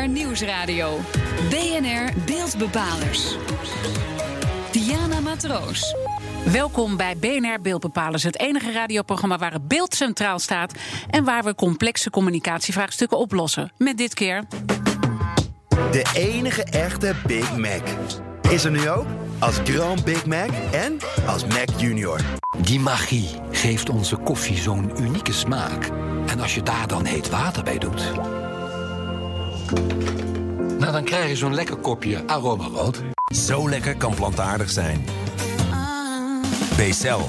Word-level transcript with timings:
BNR 0.00 0.08
Nieuwsradio. 0.08 0.98
BNR 1.50 2.12
Beeldbepalers. 2.26 3.36
Diana 4.72 5.20
Matroos. 5.20 5.94
Welkom 6.44 6.96
bij 6.96 7.16
BNR 7.16 7.60
Beeldbepalers, 7.62 8.22
het 8.22 8.38
enige 8.38 8.72
radioprogramma 8.72 9.38
waar 9.38 9.52
het 9.52 9.68
beeld 9.68 9.94
centraal 9.94 10.38
staat 10.38 10.74
en 11.10 11.24
waar 11.24 11.44
we 11.44 11.54
complexe 11.54 12.10
communicatievraagstukken 12.10 13.18
oplossen. 13.18 13.72
Met 13.76 13.96
dit 13.96 14.14
keer. 14.14 14.44
De 15.90 16.10
enige 16.14 16.64
echte 16.64 17.14
Big 17.26 17.56
Mac. 17.56 17.82
Is 18.50 18.64
er 18.64 18.70
nu 18.70 18.88
ook? 18.88 19.06
Als 19.38 19.58
Grand 19.64 20.04
Big 20.04 20.26
Mac 20.26 20.50
en 20.72 20.98
als 21.26 21.44
Mac 21.44 21.68
Junior. 21.76 22.20
Die 22.58 22.80
magie 22.80 23.28
geeft 23.50 23.88
onze 23.88 24.16
koffie 24.16 24.56
zo'n 24.56 24.90
unieke 25.00 25.32
smaak. 25.32 25.90
En 26.26 26.40
als 26.40 26.54
je 26.54 26.62
daar 26.62 26.86
dan 26.86 27.04
heet 27.04 27.30
water 27.30 27.62
bij 27.62 27.78
doet. 27.78 28.12
Nou, 30.78 30.92
dan 30.92 31.04
krijg 31.04 31.28
je 31.28 31.36
zo'n 31.36 31.54
lekker 31.54 31.76
kopje 31.76 32.26
aromarood. 32.26 33.02
Zo 33.34 33.68
lekker 33.68 33.96
kan 33.96 34.14
plantaardig 34.14 34.70
zijn. 34.70 35.04
B-cel. 36.76 37.26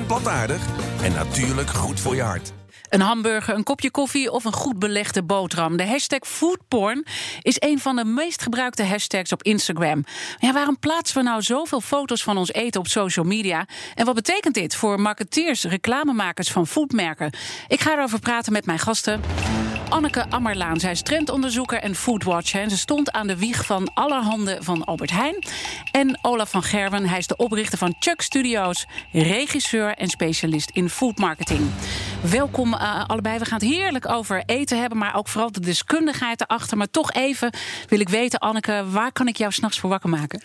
100% 0.00 0.06
plantaardig 0.06 0.60
en 1.02 1.12
natuurlijk 1.12 1.70
goed 1.70 2.00
voor 2.00 2.14
je 2.14 2.22
hart. 2.22 2.52
Een 2.88 3.00
hamburger, 3.00 3.54
een 3.54 3.62
kopje 3.62 3.90
koffie 3.90 4.30
of 4.30 4.44
een 4.44 4.52
goed 4.52 4.78
belegde 4.78 5.22
boterham. 5.22 5.76
De 5.76 5.86
hashtag 5.86 6.20
foodporn 6.22 7.06
is 7.42 7.56
een 7.58 7.78
van 7.78 7.96
de 7.96 8.04
meest 8.04 8.42
gebruikte 8.42 8.84
hashtags 8.84 9.32
op 9.32 9.42
Instagram. 9.42 10.04
Ja, 10.38 10.52
waarom 10.52 10.78
plaatsen 10.78 11.16
we 11.16 11.22
nou 11.22 11.42
zoveel 11.42 11.80
foto's 11.80 12.22
van 12.22 12.36
ons 12.36 12.52
eten 12.52 12.80
op 12.80 12.86
social 12.86 13.24
media? 13.24 13.66
En 13.94 14.04
wat 14.04 14.14
betekent 14.14 14.54
dit 14.54 14.74
voor 14.74 15.00
marketeers, 15.00 15.64
reclamemakers 15.64 16.50
van 16.50 16.66
foodmerken? 16.66 17.32
Ik 17.68 17.80
ga 17.80 17.92
erover 17.92 18.18
praten 18.18 18.52
met 18.52 18.66
mijn 18.66 18.78
gasten. 18.78 19.20
Anneke 19.88 20.30
Ammerlaan, 20.30 20.80
zij 20.80 20.90
is 20.90 21.02
trendonderzoeker 21.02 21.78
en 21.78 21.94
foodwatcher. 21.94 22.60
En 22.60 22.70
ze 22.70 22.78
stond 22.78 23.12
aan 23.12 23.26
de 23.26 23.36
wieg 23.36 23.66
van 23.66 23.94
allerhande 23.94 24.58
van 24.60 24.84
Albert 24.84 25.10
Heijn. 25.10 25.44
En 25.90 26.18
Olaf 26.22 26.50
van 26.50 26.62
Gerwen, 26.62 27.08
hij 27.08 27.18
is 27.18 27.26
de 27.26 27.36
oprichter 27.36 27.78
van 27.78 27.94
Chuck 27.98 28.20
Studios, 28.20 28.86
regisseur 29.12 29.94
en 29.94 30.08
specialist 30.08 30.70
in 30.70 30.88
foodmarketing. 30.88 31.70
Welkom 32.30 32.74
uh, 32.74 33.04
allebei. 33.06 33.38
We 33.38 33.44
gaan 33.44 33.58
het 33.58 33.68
heerlijk 33.68 34.08
over 34.08 34.42
eten 34.46 34.80
hebben, 34.80 34.98
maar 34.98 35.14
ook 35.16 35.28
vooral 35.28 35.52
de 35.52 35.60
deskundigheid 35.60 36.40
erachter. 36.40 36.76
Maar 36.76 36.90
toch 36.90 37.12
even 37.12 37.52
wil 37.88 38.00
ik 38.00 38.08
weten, 38.08 38.38
Anneke, 38.38 38.84
waar 38.90 39.12
kan 39.12 39.28
ik 39.28 39.36
jou 39.36 39.52
s'nachts 39.52 39.78
voor 39.78 39.90
wakker 39.90 40.10
maken? 40.10 40.42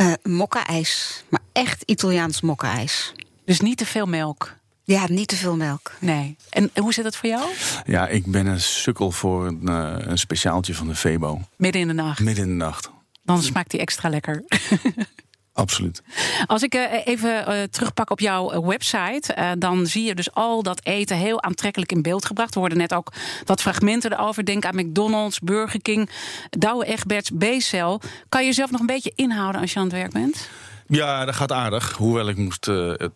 Uh, 0.00 0.12
mokka-ijs, 0.22 1.24
maar 1.28 1.42
echt 1.52 1.82
Italiaans 1.82 2.40
mokka-ijs. 2.40 3.12
Dus 3.44 3.60
niet 3.60 3.78
te 3.78 3.86
veel 3.86 4.06
melk. 4.06 4.58
Ja, 4.90 5.06
niet 5.08 5.28
te 5.28 5.36
veel 5.36 5.56
melk. 5.56 5.92
Nee. 5.98 6.36
En 6.48 6.70
hoe 6.74 6.92
zit 6.92 7.04
dat 7.04 7.16
voor 7.16 7.28
jou? 7.28 7.44
Ja, 7.86 8.08
ik 8.08 8.26
ben 8.26 8.46
een 8.46 8.60
sukkel 8.60 9.10
voor 9.10 9.46
een, 9.46 9.60
uh, 9.62 9.94
een 9.98 10.18
speciaaltje 10.18 10.74
van 10.74 10.86
de 10.86 10.94
Febo. 10.94 11.40
Midden 11.56 11.80
in 11.80 11.86
de 11.86 11.92
nacht? 11.92 12.20
Midden 12.20 12.44
in 12.44 12.50
de 12.50 12.64
nacht. 12.64 12.90
Dan 13.22 13.42
smaakt 13.42 13.70
die 13.70 13.80
extra 13.80 14.08
lekker. 14.08 14.44
Absoluut. 15.52 16.02
Als 16.46 16.62
ik 16.62 16.74
uh, 16.74 17.06
even 17.06 17.30
uh, 17.30 17.62
terugpak 17.62 18.10
op 18.10 18.20
jouw 18.20 18.62
website, 18.64 19.56
dan 19.58 19.86
zie 19.86 20.04
je 20.04 20.14
dus 20.14 20.34
al 20.34 20.62
dat 20.62 20.84
eten 20.84 21.16
heel 21.16 21.42
aantrekkelijk 21.42 21.92
in 21.92 22.02
beeld 22.02 22.24
gebracht. 22.24 22.54
We 22.54 22.60
hoorden 22.60 22.78
net 22.78 22.94
ook 22.94 23.12
wat 23.44 23.60
fragmenten 23.60 24.12
erover. 24.12 24.44
Denk 24.44 24.64
aan 24.64 24.76
McDonald's, 24.76 25.38
Burger 25.38 25.82
King, 25.82 26.10
Douwe 26.50 26.84
Egberts, 26.84 27.30
B-cel. 27.38 28.00
Kan 28.28 28.40
je 28.40 28.46
jezelf 28.46 28.70
nog 28.70 28.80
een 28.80 28.86
beetje 28.86 29.12
inhouden 29.14 29.60
als 29.60 29.72
je 29.72 29.78
aan 29.78 29.84
het 29.84 29.94
werk 29.94 30.12
bent? 30.12 30.48
Ja, 30.90 31.24
dat 31.24 31.34
gaat 31.34 31.52
aardig. 31.52 31.92
Hoewel 31.92 32.28
ik 32.28 32.36
moest 32.36 32.62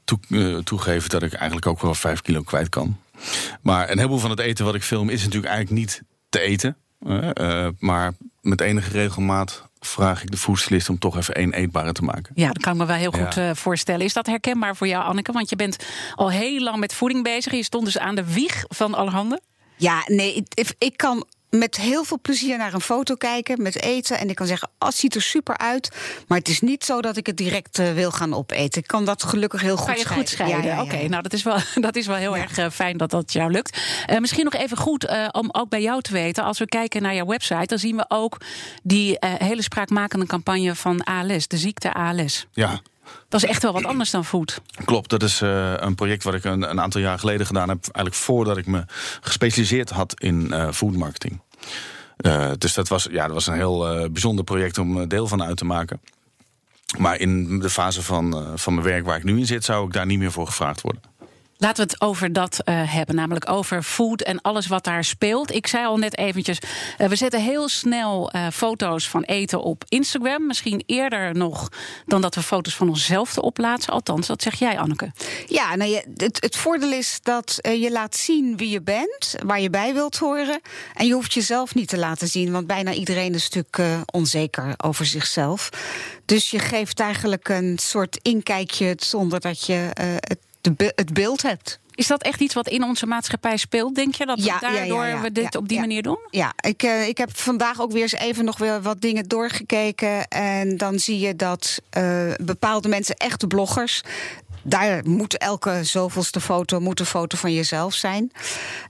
toe, 0.05 0.62
toegeven 0.64 1.11
dat 1.11 1.22
ik 1.22 1.33
eigenlijk 1.33 1.67
ook 1.67 1.81
wel 1.81 1.94
vijf 1.94 2.20
kilo 2.20 2.42
kwijt 2.42 2.69
kan. 2.69 2.98
Maar 3.62 3.91
een 3.91 3.97
heleboel 3.97 4.19
van 4.19 4.31
het 4.31 4.41
eten 4.41 4.64
wat 4.64 4.75
ik 4.75 4.83
film 4.83 5.08
is 5.08 5.22
natuurlijk 5.22 5.53
eigenlijk 5.53 5.81
niet 5.81 6.03
te 6.28 6.41
eten. 6.41 6.77
maar 7.78 8.12
met 8.41 8.61
enige 8.61 8.91
regelmaat 8.91 9.69
vraag 9.86 10.22
ik 10.22 10.31
de 10.31 10.36
voedselist 10.36 10.89
om 10.89 10.98
toch 10.98 11.16
even 11.16 11.34
één 11.34 11.53
eetbare 11.53 11.92
te 11.92 12.03
maken. 12.03 12.33
Ja, 12.34 12.47
dat 12.47 12.62
kan 12.62 12.72
ik 12.72 12.78
me 12.78 12.86
wel 12.86 12.97
heel 12.97 13.11
goed 13.11 13.34
ja. 13.34 13.48
uh, 13.48 13.55
voorstellen. 13.55 14.04
Is 14.04 14.12
dat 14.12 14.27
herkenbaar 14.27 14.77
voor 14.77 14.87
jou, 14.87 15.04
Anneke? 15.04 15.32
Want 15.32 15.50
je 15.50 15.56
bent 15.56 15.87
al 16.15 16.31
heel 16.31 16.60
lang 16.60 16.77
met 16.77 16.94
voeding 16.94 17.22
bezig. 17.22 17.53
Je 17.53 17.65
stond 17.65 17.84
dus 17.84 17.98
aan 17.98 18.15
de 18.15 18.32
wieg 18.32 18.65
van 18.69 18.94
allerhande. 18.94 19.41
Ja, 19.77 20.03
nee, 20.06 20.34
ik, 20.34 20.75
ik 20.78 20.97
kan 20.97 21.27
met 21.59 21.76
heel 21.76 22.04
veel 22.04 22.19
plezier 22.22 22.59
naar 22.59 22.75
een 22.75 22.81
foto 22.81 23.15
kijken 23.15 23.62
met 23.62 23.82
eten. 23.82 24.19
En 24.19 24.28
ik 24.28 24.34
kan 24.34 24.47
zeggen, 24.47 24.69
oh, 24.78 24.88
het 24.88 24.97
ziet 24.97 25.15
er 25.15 25.22
super 25.22 25.59
uit. 25.59 25.91
Maar 26.28 26.38
het 26.38 26.48
is 26.48 26.60
niet 26.60 26.84
zo 26.84 27.00
dat 27.00 27.16
ik 27.16 27.26
het 27.26 27.37
direct 27.37 27.78
uh, 27.78 27.92
wil 27.92 28.10
gaan 28.10 28.34
opeten. 28.34 28.81
Ik 28.81 28.87
kan 28.87 29.04
dat 29.04 29.22
gelukkig 29.22 29.60
heel 29.60 29.76
goed 29.76 29.87
kan 29.87 29.94
je 29.94 30.00
scheiden. 30.00 30.26
goed 30.26 30.34
scheiden? 30.34 30.62
Ja, 30.62 30.69
ja, 30.69 30.75
ja, 30.75 30.82
Oké, 30.82 30.94
okay, 30.94 31.06
nou 31.06 31.22
dat 31.22 31.32
is 31.32 31.42
wel, 31.42 31.59
dat 31.88 31.97
is 31.97 32.06
wel 32.06 32.16
heel 32.16 32.37
erg 32.37 32.59
uh, 32.59 32.70
fijn 32.70 32.97
dat 32.97 33.10
dat 33.10 33.32
jou 33.32 33.50
lukt. 33.50 33.78
Uh, 34.10 34.19
misschien 34.19 34.44
nog 34.44 34.54
even 34.54 34.76
goed 34.76 35.32
om 35.32 35.48
ook 35.53 35.69
bij 35.69 35.82
jou 35.82 36.03
te 36.03 36.12
weten. 36.12 36.44
Als 36.44 36.59
we 36.59 36.66
kijken 36.66 37.03
naar 37.03 37.15
jouw 37.15 37.26
website, 37.26 37.66
dan 37.66 37.78
zien 37.78 37.97
we 37.97 38.04
ook 38.09 38.36
die 38.82 39.16
hele 39.21 39.62
spraakmakende 39.62 40.26
campagne 40.26 40.75
van 40.75 41.04
ALS. 41.04 41.48
De 41.48 41.56
ziekte 41.56 41.92
ALS. 41.92 42.47
Ja, 42.53 42.81
dat 43.28 43.42
is 43.42 43.48
echt 43.48 43.62
wel 43.62 43.72
wat 43.72 43.84
anders 43.84 44.10
dan 44.10 44.25
food. 44.25 44.60
Klopt, 44.84 45.10
dat 45.10 45.22
is 45.22 45.41
uh, 45.41 45.72
een 45.76 45.94
project 45.94 46.22
wat 46.22 46.34
ik 46.34 46.44
een, 46.44 46.81
aantal 46.81 47.00
jaar 47.00 47.19
geleden 47.19 47.47
gedaan 47.47 47.69
heb. 47.69 47.82
Eigenlijk 47.82 48.15
voordat 48.15 48.56
ik 48.56 48.66
me 48.66 48.84
gespecialiseerd 49.20 49.91
had 49.91 50.20
in 50.20 50.47
uh, 50.50 50.70
foodmarketing. 50.72 51.41
Uh, 52.16 52.50
dus 52.59 52.75
dat 52.75 52.88
was, 52.88 53.09
ja, 53.10 53.25
dat 53.25 53.34
was 53.34 53.47
een 53.47 53.54
heel 53.54 54.09
bijzonder 54.10 54.44
project 54.44 54.78
om 54.78 55.09
deel 55.09 55.26
van 55.26 55.42
uit 55.42 55.56
te 55.56 55.65
maken. 55.65 56.00
Maar 56.98 57.20
in 57.20 57.59
de 57.59 57.70
fase 57.70 58.03
van, 58.03 58.53
van 58.54 58.75
mijn 58.75 58.87
werk 58.87 59.04
waar 59.04 59.16
ik 59.16 59.25
nu 59.25 59.38
in 59.38 59.47
zit, 59.47 59.65
zou 59.65 59.86
ik 59.86 59.92
daar 59.92 60.06
niet 60.06 60.19
meer 60.19 60.32
voor 60.32 60.47
gevraagd 60.47 60.81
worden. 60.81 61.03
Laten 61.64 61.86
we 61.86 61.92
het 61.92 62.00
over 62.00 62.32
dat 62.32 62.60
uh, 62.64 62.94
hebben, 62.94 63.14
namelijk 63.14 63.50
over 63.50 63.82
food 63.82 64.22
en 64.22 64.41
alles 64.41 64.66
wat 64.66 64.84
daar 64.84 65.04
speelt. 65.04 65.54
Ik 65.54 65.66
zei 65.66 65.86
al 65.86 65.97
net 65.97 66.19
eventjes, 66.19 66.58
uh, 66.98 67.08
we 67.08 67.16
zetten 67.16 67.41
heel 67.41 67.69
snel 67.69 68.30
uh, 68.34 68.47
foto's 68.52 69.08
van 69.08 69.22
eten 69.22 69.62
op 69.62 69.84
Instagram. 69.88 70.47
Misschien 70.47 70.82
eerder 70.86 71.34
nog 71.36 71.69
dan 72.06 72.20
dat 72.20 72.34
we 72.34 72.42
foto's 72.42 72.74
van 72.74 72.88
onszelf 72.88 73.36
erop 73.36 73.54
plaatsen. 73.54 73.92
Althans, 73.92 74.26
dat 74.26 74.42
zeg 74.42 74.54
jij, 74.54 74.78
Anneke. 74.78 75.12
Ja, 75.47 75.74
nou, 75.74 75.91
je, 75.91 76.04
het, 76.16 76.42
het 76.42 76.56
voordeel 76.56 76.92
is 76.92 77.19
dat 77.22 77.58
je 77.62 77.91
laat 77.91 78.16
zien 78.16 78.56
wie 78.56 78.70
je 78.70 78.82
bent, 78.82 79.34
waar 79.44 79.60
je 79.60 79.70
bij 79.70 79.94
wilt 79.94 80.16
horen. 80.16 80.60
En 80.94 81.06
je 81.06 81.12
hoeft 81.12 81.32
jezelf 81.32 81.74
niet 81.74 81.88
te 81.88 81.98
laten 81.98 82.28
zien, 82.28 82.53
want 82.53 82.66
bijna 82.66 82.92
iedereen 82.92 83.34
is 83.34 83.48
natuurlijk 83.48 84.04
onzeker 84.12 84.74
over 84.76 85.06
zichzelf. 85.06 85.70
Dus 86.24 86.50
je 86.50 86.58
geeft 86.58 87.00
eigenlijk 87.00 87.48
een 87.48 87.78
soort 87.80 88.19
inkijkje 88.22 88.94
zonder 88.98 89.41
dat 89.41 89.66
je 89.66 89.91
het 90.20 90.38
de, 90.72 90.92
het 90.94 91.12
beeld 91.12 91.42
hebt. 91.42 91.78
Is 91.94 92.06
dat 92.06 92.22
echt 92.22 92.41
iets 92.41 92.54
wat 92.54 92.69
in 92.69 92.82
onze 92.82 93.06
maatschappij 93.06 93.56
speelt, 93.56 93.94
denk 93.94 94.14
je? 94.14 94.26
Dat 94.26 94.44
ja, 94.44 94.58
daardoor 94.58 95.04
ja, 95.04 95.06
ja, 95.06 95.20
we 95.20 95.32
dit 95.32 95.56
op 95.56 95.69
die 95.69 95.80
manier 95.80 96.02
doen? 96.02 96.19
Ja, 96.30 96.52
ik, 96.60 96.82
uh, 96.82 97.08
ik 97.08 97.19
heb 97.19 97.36
vandaag 97.36 97.80
ook 97.80 97.92
weer 97.92 98.02
eens 98.02 98.12
even 98.12 98.44
nog 98.44 98.58
weer 98.58 98.82
wat 98.82 99.00
dingen 99.00 99.28
doorgekeken. 99.28 100.28
En 100.28 100.76
dan 100.76 100.98
zie 100.98 101.19
je 101.19 101.36
dat 101.36 101.80
uh, 101.98 102.32
bepaalde 102.42 102.88
mensen, 102.88 103.16
echte 103.16 103.47
bloggers. 103.47 104.03
Daar 104.62 105.08
moet 105.08 105.38
elke 105.38 105.80
zoveelste 105.82 106.41
foto 106.41 106.80
moet 106.80 107.00
een 107.00 107.06
foto 107.06 107.36
van 107.36 107.53
jezelf 107.53 107.94
zijn. 107.94 108.32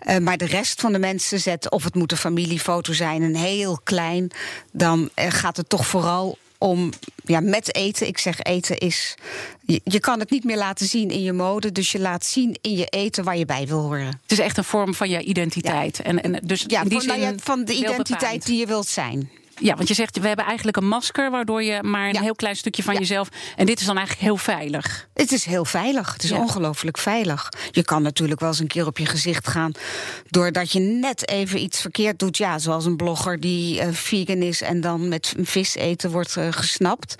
Uh, 0.08 0.18
maar 0.18 0.36
de 0.36 0.46
rest 0.46 0.80
van 0.80 0.92
de 0.92 0.98
mensen 0.98 1.40
zet, 1.40 1.70
of 1.70 1.84
het 1.84 1.94
moet 1.94 2.12
een 2.12 2.18
familiefoto 2.18 2.92
zijn, 2.92 3.22
een 3.22 3.36
heel 3.36 3.80
klein. 3.84 4.30
Dan 4.72 5.10
gaat 5.14 5.56
het 5.56 5.68
toch 5.68 5.86
vooral 5.86 6.38
om 6.58 6.92
ja, 7.24 7.40
met 7.40 7.74
eten. 7.74 8.06
Ik 8.06 8.18
zeg 8.18 8.42
eten 8.42 8.78
is. 8.78 9.14
Je, 9.60 9.80
je, 9.84 10.00
kan 10.00 10.18
het 10.18 10.30
niet 10.30 10.44
meer 10.44 10.56
laten 10.56 10.86
zien 10.86 11.10
in 11.10 11.22
je 11.22 11.32
mode. 11.32 11.72
Dus 11.72 11.92
je 11.92 12.00
laat 12.00 12.24
zien 12.24 12.56
in 12.60 12.76
je 12.76 12.86
eten 12.86 13.24
waar 13.24 13.36
je 13.36 13.44
bij 13.44 13.66
wil 13.66 13.80
horen. 13.80 14.06
Het 14.06 14.32
is 14.32 14.38
echt 14.38 14.56
een 14.56 14.64
vorm 14.64 14.94
van 14.94 15.08
je 15.08 15.22
identiteit. 15.22 15.96
Ja. 15.96 16.04
En, 16.04 16.22
en 16.22 16.40
dus 16.44 16.64
ja, 16.66 16.82
in 16.82 16.88
die 16.88 16.98
van, 16.98 17.08
zin 17.08 17.20
nou 17.20 17.32
ja, 17.32 17.38
van 17.42 17.64
de 17.64 17.74
identiteit 17.74 18.46
die 18.46 18.58
je 18.58 18.66
wilt 18.66 18.86
zijn. 18.86 19.30
Ja, 19.60 19.74
want 19.74 19.88
je 19.88 19.94
zegt, 19.94 20.18
we 20.18 20.26
hebben 20.26 20.44
eigenlijk 20.44 20.76
een 20.76 20.88
masker... 20.88 21.30
waardoor 21.30 21.62
je 21.62 21.82
maar 21.82 22.08
een 22.08 22.14
Ja. 22.14 22.20
heel 22.20 22.34
klein 22.34 22.56
stukje 22.56 22.82
van 22.82 22.94
Ja. 22.94 23.00
jezelf... 23.00 23.28
en 23.56 23.66
dit 23.66 23.80
is 23.80 23.86
dan 23.86 23.96
eigenlijk 23.96 24.26
heel 24.26 24.36
veilig. 24.36 25.08
Het 25.14 25.32
is 25.32 25.44
heel 25.44 25.64
veilig. 25.64 26.12
Het 26.12 26.22
is 26.22 26.30
Ja. 26.30 26.36
ongelooflijk 26.38 26.98
veilig. 26.98 27.48
Je 27.70 27.82
kan 27.84 28.02
natuurlijk 28.02 28.40
wel 28.40 28.48
eens 28.48 28.58
een 28.58 28.66
keer 28.66 28.86
op 28.86 28.98
je 28.98 29.06
gezicht 29.06 29.48
gaan. 29.48 29.72
doordat 30.30 30.72
je 30.72 30.80
net 30.80 31.28
even 31.28 31.60
iets 31.62 31.80
verkeerd 31.80 32.18
doet. 32.18 32.36
Ja, 32.36 32.58
zoals 32.58 32.84
een 32.84 32.96
blogger 32.96 33.40
die 33.40 33.80
eh, 33.80 33.88
vegan 33.92 34.42
is. 34.42 34.62
en 34.62 34.80
dan 34.80 35.08
met 35.08 35.34
vis 35.42 35.74
eten 35.74 36.10
wordt 36.10 36.36
eh, 36.36 36.46
gesnapt. 36.50 37.14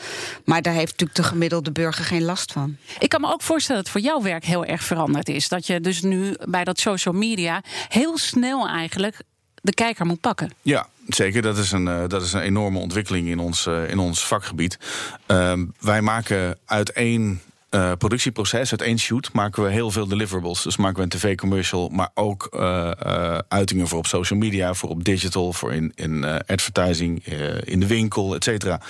Maar 0.44 0.62
daar 0.62 0.73
heeft 0.75 0.91
natuurlijk 0.91 1.19
de 1.19 1.23
gemiddelde 1.23 1.73
burger 1.73 2.05
geen 2.05 2.23
last 2.25 2.53
van. 2.53 2.76
Ik 2.99 3.08
kan 3.08 3.20
me 3.20 3.32
ook 3.32 3.43
voorstellen 3.43 3.82
dat 3.82 3.93
voor 3.93 4.00
jouw 4.00 4.23
werk 4.23 4.44
heel 4.44 4.64
erg 4.64 4.85
veranderd 4.85 5.29
is. 5.29 5.49
Dat 5.49 5.67
je 5.67 5.81
dus 5.81 6.03
nu 6.03 6.35
bij 6.49 6.64
dat 6.64 6.81
social 6.81 7.14
media... 7.14 7.62
heel 7.88 8.19
snel 8.19 8.69
eigenlijk 8.69 9.17
de 9.64 9.75
kijker 9.75 10.06
moet 10.06 10.20
pakken. 10.20 10.50
Ja, 10.62 10.87
zeker. 11.08 11.43
Dat 11.43 11.58
is 11.58 11.72
een, 11.72 11.88
eh, 11.88 12.02
dat 12.08 12.22
is 12.22 12.32
een 12.32 12.40
enorme 12.40 12.78
ontwikkeling 12.78 13.28
in 13.28 13.38
ons, 13.38 13.66
eh, 13.66 13.90
in 13.90 13.99
ons 13.99 14.26
vakgebied. 14.26 14.78
Ehm, 15.26 15.64
wij 15.81 16.02
maken 16.02 16.58
uit 16.64 16.93
één 16.93 17.40
uh, 17.75 17.93
productieproces, 17.99 18.71
uit 18.71 18.82
één 18.82 18.99
shoot, 18.99 19.32
maken 19.32 19.62
we 19.62 19.71
heel 19.71 19.91
veel 19.91 20.06
deliverables. 20.09 20.62
Dus 20.62 20.76
maken 20.76 20.97
we 20.97 21.03
een 21.03 21.09
tv-commercial, 21.09 21.88
maar 21.88 22.11
ook 22.15 22.49
uh, 22.50 22.91
uh, 23.06 23.38
uitingen 23.49 23.88
voor 23.88 23.99
op 23.99 24.06
social 24.06 24.38
media, 24.38 24.75
voor 24.75 24.88
op 24.88 25.05
digital, 25.05 25.53
voor 25.53 25.73
in, 25.73 25.93
in 25.94 26.25
advertising, 26.47 27.26
in 27.65 27.81
de 27.81 27.87
winkel, 27.87 28.35
et 28.35 28.44
cetera. 28.44 28.81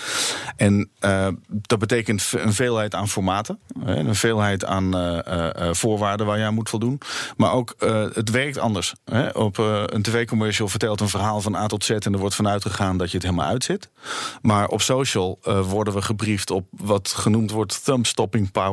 En 0.57 0.91
dat 1.47 1.79
betekent 1.79 2.33
een 2.37 2.53
veelheid 2.53 2.95
aan 2.95 3.09
formaten, 3.09 3.59
een 3.85 4.15
veelheid 4.15 4.65
aan 4.65 4.93
voorwaarden 5.75 6.27
waar 6.27 6.39
je 6.39 6.45
aan 6.45 6.55
moet 6.55 6.69
voldoen. 6.69 7.01
Maar 7.37 7.53
ook 7.53 7.75
het 8.15 8.31
werkt 8.31 8.59
anders. 8.59 8.95
Hè? 9.05 9.29
Op 9.29 9.59
een 9.59 10.03
tv-commercial 10.03 10.69
vertelt 10.69 11.01
een 11.01 11.09
verhaal 11.09 11.41
van 11.41 11.55
A 11.55 11.67
tot 11.67 11.85
Z 11.85 11.91
en 11.91 12.13
er 12.13 12.19
wordt 12.19 12.35
vanuit 12.35 12.63
gegaan 12.63 12.97
dat 12.97 13.11
je 13.11 13.17
het 13.17 13.27
helemaal 13.27 13.49
uitzit. 13.49 13.91
Maar 14.43 14.69
op 14.69 14.81
social 14.81 15.39
worden 15.69 15.95
we 15.95 16.03
gebriefd 16.03 16.51
op 16.51 16.67
wat 16.71 17.09
genoemd 17.09 17.51
wordt 17.51 17.85
thumb-stopping 17.85 18.51
power. 18.51 18.73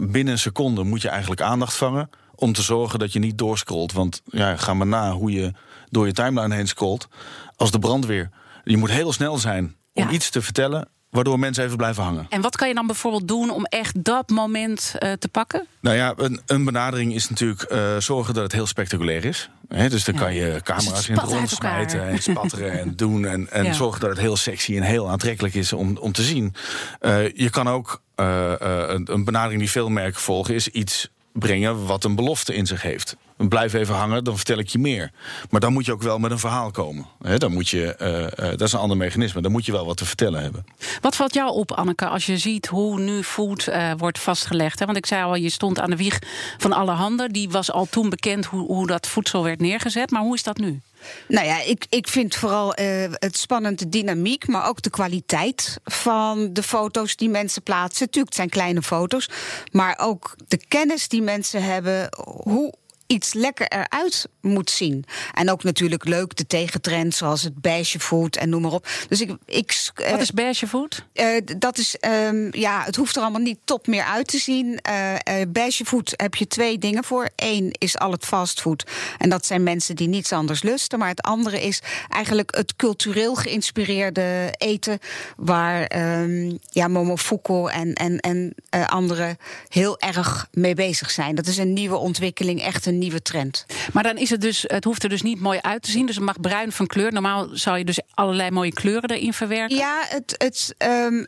Binnen 0.00 0.32
een 0.32 0.38
seconde 0.38 0.82
moet 0.82 1.02
je 1.02 1.08
eigenlijk 1.08 1.40
aandacht 1.40 1.76
vangen 1.76 2.10
om 2.34 2.52
te 2.52 2.62
zorgen 2.62 2.98
dat 2.98 3.12
je 3.12 3.18
niet 3.18 3.38
doorscrollt. 3.38 3.92
Want 3.92 4.22
ja, 4.24 4.56
ga 4.56 4.74
maar 4.74 4.86
na 4.86 5.12
hoe 5.12 5.32
je 5.32 5.52
door 5.90 6.06
je 6.06 6.12
timeline 6.12 6.54
heen 6.54 6.68
scrolt. 6.68 7.08
Als 7.56 7.70
de 7.70 7.78
brandweer. 7.78 8.30
Je 8.64 8.76
moet 8.76 8.90
heel 8.90 9.12
snel 9.12 9.38
zijn 9.38 9.76
om 9.92 10.08
iets 10.08 10.30
te 10.30 10.42
vertellen 10.42 10.88
waardoor 11.12 11.38
mensen 11.38 11.64
even 11.64 11.76
blijven 11.76 12.02
hangen. 12.02 12.26
En 12.28 12.40
wat 12.40 12.56
kan 12.56 12.68
je 12.68 12.74
dan 12.74 12.86
bijvoorbeeld 12.86 13.28
doen 13.28 13.50
om 13.50 13.64
echt 13.64 14.04
dat 14.04 14.28
moment 14.28 14.94
uh, 14.98 15.12
te 15.12 15.28
pakken? 15.28 15.66
Nou 15.80 15.96
ja, 15.96 16.14
een, 16.16 16.40
een 16.46 16.64
benadering 16.64 17.14
is 17.14 17.28
natuurlijk 17.28 17.72
uh, 17.72 17.96
zorgen 17.96 18.34
dat 18.34 18.42
het 18.42 18.52
heel 18.52 18.66
spectaculair 18.66 19.24
is. 19.24 19.50
He, 19.68 19.88
dus 19.88 20.04
dan 20.04 20.14
ja. 20.14 20.20
kan 20.20 20.34
je 20.34 20.60
camera's 20.62 21.08
in 21.08 21.14
het 21.14 21.24
rond 21.24 21.50
smijten 21.50 22.08
en 22.08 22.22
spatteren 22.22 22.80
en 22.80 22.96
doen. 23.02 23.26
En, 23.26 23.50
en 23.50 23.64
ja. 23.64 23.72
zorgen 23.72 24.00
dat 24.00 24.10
het 24.10 24.18
heel 24.18 24.36
sexy 24.36 24.76
en 24.76 24.82
heel 24.82 25.10
aantrekkelijk 25.10 25.54
is 25.54 25.72
om, 25.72 25.96
om 25.96 26.12
te 26.12 26.22
zien. 26.22 26.54
Uh, 27.00 27.28
je 27.34 27.50
kan 27.50 27.68
ook 27.68 28.02
een, 28.14 29.12
een 29.12 29.24
benadering 29.24 29.60
die 29.60 29.70
veel 29.70 29.88
merken 29.88 30.20
volgen, 30.20 30.54
is 30.54 30.68
iets 30.68 31.10
brengen 31.32 31.86
wat 31.86 32.04
een 32.04 32.14
belofte 32.14 32.54
in 32.54 32.66
zich 32.66 32.82
heeft. 32.82 33.16
Blijf 33.36 33.72
even 33.72 33.94
hangen, 33.94 34.24
dan 34.24 34.36
vertel 34.36 34.58
ik 34.58 34.68
je 34.68 34.78
meer. 34.78 35.10
Maar 35.50 35.60
dan 35.60 35.72
moet 35.72 35.86
je 35.86 35.92
ook 35.92 36.02
wel 36.02 36.18
met 36.18 36.30
een 36.30 36.38
verhaal 36.38 36.70
komen. 36.70 37.06
dan 37.38 37.52
moet 37.52 37.68
je, 37.68 37.96
uh, 38.00 38.44
uh, 38.44 38.50
dat 38.50 38.60
is 38.60 38.72
een 38.72 38.78
ander 38.78 38.96
mechanisme. 38.96 39.40
Dan 39.40 39.52
moet 39.52 39.66
je 39.66 39.72
wel 39.72 39.86
wat 39.86 39.96
te 39.96 40.04
vertellen 40.04 40.42
hebben. 40.42 40.64
Wat 41.00 41.16
valt 41.16 41.34
jou 41.34 41.52
op, 41.52 41.72
Anneke, 41.72 42.06
als 42.06 42.26
je 42.26 42.38
ziet 42.38 42.66
hoe 42.66 43.00
nu 43.00 43.22
food 43.22 43.68
uh, 43.68 43.92
wordt 43.96 44.18
vastgelegd? 44.18 44.78
Hè? 44.78 44.84
Want 44.84 44.98
ik 44.98 45.06
zei 45.06 45.24
al, 45.24 45.34
je 45.34 45.50
stond 45.50 45.80
aan 45.80 45.90
de 45.90 45.96
wieg 45.96 46.18
van 46.58 46.72
alle 46.72 46.92
handen. 46.92 47.32
Die 47.32 47.50
was 47.50 47.72
al 47.72 47.86
toen 47.90 48.10
bekend 48.10 48.44
hoe, 48.44 48.66
hoe 48.66 48.86
dat 48.86 49.06
voedsel 49.06 49.44
werd 49.44 49.60
neergezet. 49.60 50.10
Maar 50.10 50.22
hoe 50.22 50.34
is 50.34 50.42
dat 50.42 50.56
nu? 50.56 50.80
Nou 51.28 51.46
ja, 51.46 51.62
ik, 51.62 51.86
ik 51.88 52.08
vind 52.08 52.34
vooral 52.34 52.80
uh, 52.80 53.04
het 53.10 53.36
spannende 53.36 53.88
dynamiek, 53.88 54.46
maar 54.46 54.68
ook 54.68 54.82
de 54.82 54.90
kwaliteit 54.90 55.78
van 55.84 56.52
de 56.52 56.62
foto's 56.62 57.16
die 57.16 57.28
mensen 57.28 57.62
plaatsen. 57.62 58.04
Natuurlijk, 58.04 58.26
het 58.26 58.34
zijn 58.34 58.48
kleine 58.48 58.82
foto's, 58.82 59.28
maar 59.72 59.98
ook 60.00 60.34
de 60.48 60.66
kennis 60.68 61.08
die 61.08 61.22
mensen 61.22 61.62
hebben. 61.62 62.08
Hoe 62.42 62.74
iets 63.12 63.32
lekker 63.32 63.66
eruit 63.66 64.28
moet 64.40 64.70
zien. 64.70 65.04
En 65.34 65.50
ook 65.50 65.62
natuurlijk 65.62 66.04
leuk 66.04 66.36
de 66.36 66.46
tegentrend, 66.46 67.14
zoals 67.14 67.42
het 67.42 67.60
beige 67.60 68.00
food 68.00 68.36
en 68.36 68.48
noem 68.48 68.62
maar 68.62 68.72
op. 68.72 68.88
Dus 69.08 69.20
ik, 69.20 69.36
ik, 69.46 69.90
uh, 70.00 70.10
Wat 70.10 70.20
is 70.20 70.30
beige 70.30 70.66
food? 70.66 71.04
Uh, 71.14 71.26
dat 71.58 71.78
is, 71.78 71.96
um, 72.26 72.48
ja, 72.54 72.82
het 72.84 72.96
hoeft 72.96 73.16
er 73.16 73.22
allemaal 73.22 73.40
niet 73.40 73.58
top 73.64 73.86
meer 73.86 74.04
uit 74.04 74.26
te 74.26 74.38
zien. 74.38 74.80
Uh, 74.88 75.14
beige 75.48 75.84
food 75.84 76.14
heb 76.16 76.34
je 76.34 76.46
twee 76.46 76.78
dingen 76.78 77.04
voor. 77.04 77.28
Eén 77.36 77.74
is 77.78 77.98
al 77.98 78.10
het 78.10 78.24
fastfood. 78.24 78.90
En 79.18 79.30
dat 79.30 79.46
zijn 79.46 79.62
mensen 79.62 79.96
die 79.96 80.08
niets 80.08 80.32
anders 80.32 80.62
lusten. 80.62 80.98
Maar 80.98 81.08
het 81.08 81.22
andere 81.22 81.62
is 81.62 81.80
eigenlijk 82.08 82.56
het 82.56 82.76
cultureel 82.76 83.34
geïnspireerde 83.34 84.54
eten. 84.58 84.98
Waar 85.36 85.96
um, 86.20 86.58
ja, 86.70 86.88
Momofuku 86.88 87.66
en, 87.66 87.92
en, 87.92 88.18
en 88.18 88.54
anderen 88.86 89.38
heel 89.68 89.98
erg 89.98 90.48
mee 90.52 90.74
bezig 90.74 91.10
zijn. 91.10 91.34
Dat 91.34 91.46
is 91.46 91.56
een 91.56 91.72
nieuwe 91.72 91.96
ontwikkeling, 91.96 92.62
echt 92.62 92.86
een 92.86 92.98
nieuwe 93.02 93.22
trend. 93.22 93.66
Maar 93.92 94.02
dan 94.02 94.16
is 94.16 94.30
het 94.30 94.40
dus, 94.40 94.64
het 94.66 94.84
hoeft 94.84 95.02
er 95.02 95.08
dus 95.08 95.22
niet 95.22 95.40
mooi 95.40 95.58
uit 95.60 95.82
te 95.82 95.90
zien. 95.90 96.06
Dus 96.06 96.16
het 96.16 96.24
mag 96.24 96.40
bruin 96.40 96.72
van 96.72 96.86
kleur. 96.86 97.12
Normaal 97.12 97.48
zou 97.52 97.78
je 97.78 97.84
dus 97.84 98.00
allerlei 98.10 98.50
mooie 98.50 98.72
kleuren 98.72 99.10
erin 99.10 99.32
verwerken. 99.32 99.76
Ja, 99.76 100.04
het. 100.08 100.34
het 100.38 100.74
um, 100.78 101.26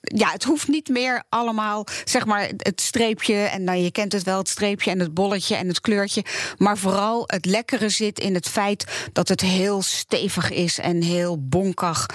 ja, 0.00 0.30
het 0.30 0.44
hoeft 0.44 0.68
niet 0.68 0.88
meer 0.88 1.22
allemaal, 1.28 1.86
zeg 2.04 2.26
maar, 2.26 2.50
het 2.56 2.80
streepje. 2.80 3.34
En 3.34 3.64
nou, 3.64 3.78
je 3.78 3.90
kent 3.90 4.12
het 4.12 4.22
wel, 4.22 4.38
het 4.38 4.48
streepje 4.48 4.90
en 4.90 5.00
het 5.00 5.14
bolletje 5.14 5.56
en 5.56 5.68
het 5.68 5.80
kleurtje. 5.80 6.24
Maar 6.56 6.78
vooral 6.78 7.24
het 7.26 7.44
lekkere 7.44 7.88
zit 7.88 8.18
in 8.18 8.34
het 8.34 8.48
feit 8.48 9.08
dat 9.12 9.28
het 9.28 9.40
heel 9.40 9.82
stevig 9.82 10.50
is 10.50 10.78
en 10.78 11.02
heel 11.02 11.48
bonkig. 11.48 12.06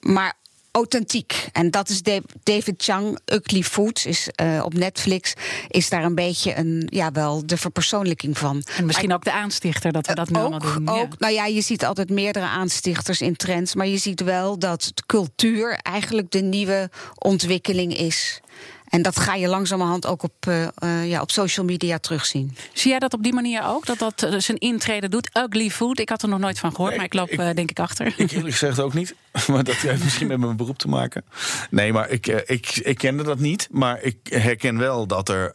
Maar 0.00 0.34
authentiek. 0.78 1.48
En 1.52 1.70
dat 1.70 1.88
is 1.88 2.02
David 2.42 2.82
Chang, 2.82 3.18
Ugly 3.24 3.62
Foods, 3.62 4.06
is 4.06 4.28
uh, 4.42 4.62
op 4.64 4.74
Netflix, 4.74 5.34
is 5.68 5.88
daar 5.88 6.04
een 6.04 6.14
beetje 6.14 6.56
een, 6.56 6.88
ja, 6.90 7.12
wel 7.12 7.46
de 7.46 7.56
verpersoonlijking 7.56 8.38
van. 8.38 8.62
En 8.76 8.86
misschien 8.86 9.12
ook 9.12 9.24
de 9.24 9.32
aanstichter 9.32 9.92
dat 9.92 10.06
we 10.06 10.14
dat 10.14 10.30
nu 10.30 10.36
allemaal 10.36 10.58
doen. 10.58 10.88
Ook, 10.88 11.18
Nou 11.18 11.32
ja, 11.32 11.46
je 11.46 11.60
ziet 11.60 11.84
altijd 11.84 12.10
meerdere 12.10 12.46
aanstichters 12.46 13.20
in 13.20 13.36
trends, 13.36 13.74
maar 13.74 13.86
je 13.86 13.98
ziet 13.98 14.20
wel 14.20 14.58
dat 14.58 14.92
cultuur 15.06 15.78
eigenlijk 15.82 16.30
de 16.30 16.42
nieuwe 16.42 16.90
ontwikkeling 17.18 17.96
is. 17.96 18.40
En 18.88 19.02
dat 19.02 19.20
ga 19.20 19.34
je 19.34 19.48
langzamerhand 19.48 20.06
ook 20.06 20.22
op, 20.22 20.46
uh, 20.48 20.66
uh, 20.84 21.08
ja, 21.08 21.20
op 21.20 21.30
social 21.30 21.66
media 21.66 21.98
terugzien. 21.98 22.56
Zie 22.72 22.90
jij 22.90 22.98
dat 22.98 23.14
op 23.14 23.22
die 23.22 23.32
manier 23.32 23.62
ook? 23.64 23.86
Dat 23.86 23.98
dat 23.98 24.22
uh, 24.24 24.38
zijn 24.38 24.58
intrede 24.58 25.08
doet? 25.08 25.30
Ugly 25.36 25.70
food? 25.70 25.98
Ik 25.98 26.08
had 26.08 26.22
er 26.22 26.28
nog 26.28 26.38
nooit 26.38 26.58
van 26.58 26.70
gehoord, 26.70 26.88
nee, 26.88 26.98
maar 26.98 27.06
ik 27.06 27.14
loop 27.14 27.28
ik, 27.30 27.56
denk 27.56 27.70
ik 27.70 27.78
achter. 27.78 28.14
Ik 28.16 28.30
eerlijk 28.30 28.54
gezegd 28.56 28.80
ook 28.80 28.94
niet. 28.94 29.14
Maar 29.46 29.64
dat 29.64 29.74
heeft 29.74 30.04
misschien 30.04 30.26
met 30.26 30.38
mijn 30.38 30.56
beroep 30.56 30.78
te 30.78 30.88
maken. 30.88 31.24
Nee, 31.70 31.92
maar 31.92 32.10
ik, 32.10 32.26
ik, 32.26 32.76
ik 32.76 32.98
kende 32.98 33.22
dat 33.22 33.38
niet. 33.38 33.68
Maar 33.70 34.02
ik 34.02 34.16
herken 34.22 34.78
wel 34.78 35.06
dat 35.06 35.28
er 35.28 35.52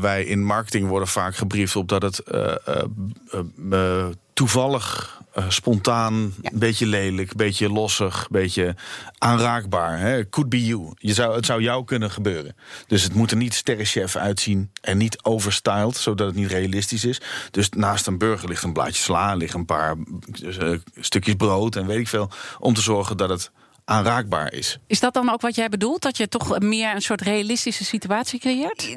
wij 0.00 0.24
in 0.24 0.44
marketing 0.44 0.88
worden 0.88 1.08
vaak 1.08 1.36
gebriefd 1.36 1.76
op 1.76 1.88
dat 1.88 2.02
het 2.02 2.22
toevallig 4.38 5.20
uh, 5.38 5.44
spontaan, 5.48 6.34
ja. 6.42 6.50
een 6.52 6.58
beetje 6.58 6.86
lelijk, 6.86 7.30
een 7.30 7.36
beetje 7.36 7.72
lossig, 7.72 8.20
een 8.20 8.26
beetje 8.30 8.76
aanraakbaar. 9.18 9.98
Hè? 9.98 10.28
Could 10.28 10.48
be 10.48 10.64
you. 10.64 10.92
Je 10.94 11.14
zou, 11.14 11.34
het 11.34 11.46
zou 11.46 11.62
jou 11.62 11.84
kunnen 11.84 12.10
gebeuren. 12.10 12.56
Dus 12.86 13.02
het 13.02 13.14
moet 13.14 13.30
er 13.30 13.36
niet 13.36 13.54
sterrenchef 13.54 14.16
uitzien 14.16 14.70
en 14.80 14.98
niet 14.98 15.22
overstyled, 15.22 15.96
zodat 15.96 16.26
het 16.26 16.36
niet 16.36 16.50
realistisch 16.50 17.04
is. 17.04 17.20
Dus 17.50 17.68
naast 17.68 18.06
een 18.06 18.18
burger 18.18 18.48
ligt 18.48 18.62
een 18.62 18.72
blaadje 18.72 19.02
sla, 19.02 19.34
liggen 19.34 19.58
een 19.58 19.66
paar 19.66 19.96
uh, 20.42 20.78
stukjes 20.96 21.34
brood 21.34 21.76
en 21.76 21.86
weet 21.86 21.98
ik 21.98 22.08
veel, 22.08 22.30
om 22.58 22.74
te 22.74 22.80
zorgen 22.80 23.16
dat 23.16 23.28
het 23.28 23.50
aanraakbaar 23.88 24.52
is. 24.52 24.78
Is 24.86 25.00
dat 25.00 25.14
dan 25.14 25.30
ook 25.32 25.40
wat 25.40 25.54
jij 25.54 25.68
bedoelt? 25.68 26.02
Dat 26.02 26.16
je 26.16 26.28
toch 26.28 26.58
meer 26.58 26.94
een 26.94 27.02
soort 27.02 27.20
realistische 27.20 27.84
situatie 27.84 28.40
creëert? 28.40 28.96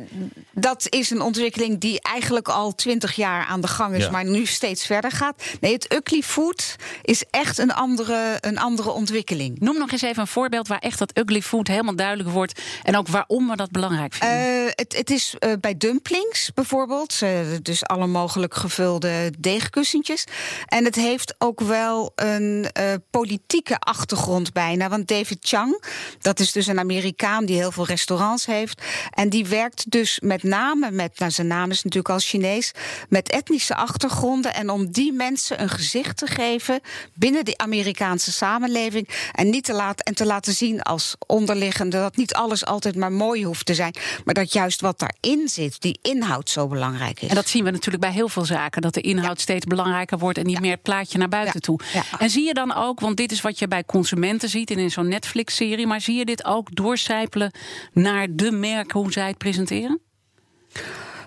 Dat 0.51 0.87
is 0.89 1.09
een 1.09 1.21
ontwikkeling 1.21 1.79
die 1.79 2.01
eigenlijk 2.01 2.47
al 2.47 2.75
twintig 2.75 3.15
jaar 3.15 3.45
aan 3.45 3.61
de 3.61 3.67
gang 3.67 3.95
is, 3.95 4.03
ja. 4.03 4.11
maar 4.11 4.25
nu 4.25 4.45
steeds 4.45 4.85
verder 4.85 5.11
gaat. 5.11 5.43
Nee, 5.59 5.73
het 5.73 5.93
ugly 5.93 6.21
food 6.21 6.75
is 7.01 7.23
echt 7.29 7.57
een 7.57 7.73
andere, 7.73 8.37
een 8.39 8.59
andere 8.59 8.89
ontwikkeling. 8.89 9.59
Noem 9.59 9.77
nog 9.77 9.91
eens 9.91 10.01
even 10.01 10.21
een 10.21 10.27
voorbeeld 10.27 10.67
waar 10.67 10.79
echt 10.79 10.99
dat 10.99 11.17
ugly 11.17 11.41
food 11.41 11.67
helemaal 11.67 11.95
duidelijk 11.95 12.29
wordt. 12.29 12.61
En 12.83 12.97
ook 12.97 13.07
waarom 13.07 13.49
we 13.49 13.55
dat 13.55 13.71
belangrijk 13.71 14.13
vinden. 14.13 14.63
Uh, 14.63 14.71
het, 14.75 14.95
het, 14.97 15.09
is 15.09 15.35
uh, 15.39 15.53
bij 15.59 15.77
dumplings 15.77 16.51
bijvoorbeeld. 16.53 17.19
Uh, 17.23 17.29
dus 17.61 17.85
alle 17.85 18.07
mogelijk 18.07 18.53
gevulde 18.53 19.31
deegkussentjes. 19.39 20.25
En 20.65 20.85
het 20.85 20.95
heeft 20.95 21.35
ook 21.37 21.59
wel 21.59 22.11
een 22.15 22.71
politieke 23.09 23.79
achtergrond 23.79 24.53
bijna. 24.53 24.80
Nou, 24.81 24.93
want 24.93 25.07
David 25.07 25.37
Chang, 25.41 25.83
dat 26.21 26.39
is 26.39 26.51
dus 26.51 26.67
een 26.67 26.79
Amerikaan 26.79 27.45
die 27.45 27.55
heel 27.55 27.71
veel 27.71 27.85
restaurants 27.85 28.45
heeft. 28.45 28.81
En 29.09 29.29
die 29.29 29.45
werkt 29.45 29.91
dus 29.91 30.19
met 30.23 30.43
name 30.43 30.91
met, 30.91 31.19
nou 31.19 31.31
zijn 31.31 31.47
naam 31.47 31.69
is 31.69 31.83
natuurlijk 31.83 32.13
al 32.13 32.19
Chinees, 32.19 32.71
met 33.09 33.29
etnische 33.29 33.75
achtergronden. 33.75 34.53
En 34.53 34.69
om 34.69 34.91
die 34.91 35.13
mensen 35.13 35.61
een 35.61 35.69
gezicht 35.69 36.17
te 36.17 36.27
geven 36.27 36.79
binnen 37.13 37.45
de 37.45 37.57
Amerikaanse 37.57 38.31
samenleving. 38.31 39.09
En 39.31 39.49
niet 39.49 39.63
te 39.63 39.73
laten, 39.73 40.05
en 40.05 40.15
te 40.15 40.25
laten 40.25 40.53
zien 40.53 40.81
als 40.81 41.15
onderliggende 41.27 41.97
dat 41.97 42.15
niet 42.15 42.33
alles 42.33 42.65
altijd 42.65 42.95
maar 42.95 43.11
mooi 43.11 43.45
hoeft 43.45 43.65
te 43.65 43.73
zijn. 43.73 43.95
Maar 44.25 44.33
dat 44.33 44.53
juist 44.53 44.81
wat 44.81 44.99
daarin 44.99 45.49
zit, 45.49 45.81
die 45.81 45.99
inhoud 46.01 46.49
zo 46.49 46.67
belangrijk 46.67 47.21
is. 47.21 47.29
En 47.29 47.35
dat 47.35 47.47
zien 47.47 47.63
we 47.63 47.71
natuurlijk 47.71 48.03
bij 48.03 48.13
heel 48.13 48.29
veel 48.29 48.45
zaken. 48.45 48.81
Dat 48.81 48.93
de 48.93 49.01
inhoud 49.01 49.37
ja. 49.37 49.41
steeds 49.41 49.65
belangrijker 49.65 50.17
wordt 50.17 50.37
en 50.37 50.45
niet 50.45 50.55
ja. 50.55 50.61
meer 50.61 50.71
het 50.71 50.81
plaatje 50.81 51.17
naar 51.17 51.29
buiten 51.29 51.53
ja. 51.53 51.59
toe. 51.59 51.79
En 52.19 52.29
zie 52.29 52.45
je 52.45 52.53
dan 52.53 52.73
ook, 52.73 52.99
want 52.99 53.17
dit 53.17 53.31
is 53.31 53.41
wat 53.41 53.59
je 53.59 53.67
bij 53.67 53.83
consumenten 53.83 54.49
ziet 54.49 54.69
in 54.77 54.91
zo'n 54.91 55.07
Netflix-serie. 55.07 55.87
Maar 55.87 56.01
zie 56.01 56.15
je 56.15 56.25
dit 56.25 56.45
ook 56.45 56.75
doorcijpelen 56.75 57.51
naar 57.93 58.27
de 58.29 58.51
merken 58.51 58.99
hoe 58.99 59.11
zij 59.11 59.27
het 59.27 59.37
presenteren? 59.37 60.01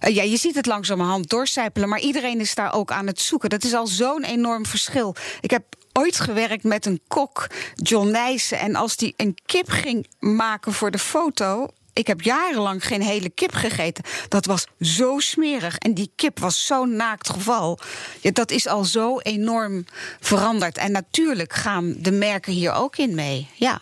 Uh, 0.00 0.14
ja, 0.14 0.22
je 0.22 0.36
ziet 0.36 0.54
het 0.54 0.66
langzamerhand 0.66 1.28
doorcijpelen, 1.28 1.88
maar 1.88 2.00
iedereen 2.00 2.40
is 2.40 2.54
daar 2.54 2.74
ook 2.74 2.90
aan 2.90 3.06
het 3.06 3.20
zoeken. 3.20 3.50
Dat 3.50 3.64
is 3.64 3.74
al 3.74 3.86
zo'n 3.86 4.24
enorm 4.24 4.66
verschil. 4.66 5.16
Ik 5.40 5.50
heb 5.50 5.64
ooit 5.92 6.20
gewerkt 6.20 6.64
met 6.64 6.86
een 6.86 7.00
kok, 7.08 7.46
John 7.74 8.10
Nijssen. 8.10 8.58
En 8.58 8.74
als 8.74 8.96
die 8.96 9.14
een 9.16 9.38
kip 9.46 9.68
ging 9.68 10.06
maken 10.18 10.72
voor 10.72 10.90
de 10.90 10.98
foto, 10.98 11.68
ik 11.94 12.06
heb 12.06 12.20
jarenlang 12.22 12.86
geen 12.86 13.02
hele 13.02 13.28
kip 13.28 13.54
gegeten. 13.54 14.04
Dat 14.28 14.46
was 14.46 14.66
zo 14.80 15.18
smerig. 15.18 15.76
En 15.78 15.94
die 15.94 16.12
kip 16.16 16.38
was 16.38 16.66
zo'n 16.66 16.96
naakt 16.96 17.30
geval. 17.30 17.78
Ja, 18.20 18.30
dat 18.30 18.50
is 18.50 18.66
al 18.66 18.84
zo 18.84 19.18
enorm 19.18 19.84
veranderd. 20.20 20.78
En 20.78 20.92
natuurlijk 20.92 21.52
gaan 21.52 21.94
de 21.98 22.12
merken 22.12 22.52
hier 22.52 22.72
ook 22.72 22.96
in 22.96 23.14
mee. 23.14 23.48
Ja. 23.54 23.80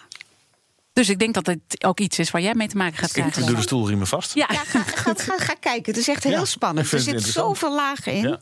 Dus 0.92 1.08
ik 1.08 1.18
denk 1.18 1.34
dat 1.34 1.46
het 1.46 1.84
ook 1.84 2.00
iets 2.00 2.18
is 2.18 2.30
waar 2.30 2.42
jij 2.42 2.54
mee 2.54 2.68
te 2.68 2.76
maken 2.76 2.96
gaat 2.98 3.08
Ik 3.08 3.22
krijgen. 3.22 3.46
doe 3.46 3.56
de 3.56 3.62
stoelriemen 3.62 4.06
vast. 4.06 4.34
Ja, 4.34 4.46
Ja, 4.52 4.58
ga, 4.64 4.82
ga, 4.82 5.14
ga, 5.16 5.38
ga 5.38 5.54
kijken. 5.60 5.92
Het 5.92 5.96
is 6.00 6.08
echt 6.08 6.22
heel 6.24 6.32
Ja, 6.32 6.44
spannend. 6.44 6.86
ik 6.86 6.92
Er 6.92 6.98
vind 6.98 7.10
het 7.10 7.24
zit 7.24 7.34
interessant. 7.34 7.58
zoveel 7.58 7.76
lagen 7.76 8.12
in. 8.12 8.28
Ja. 8.28 8.40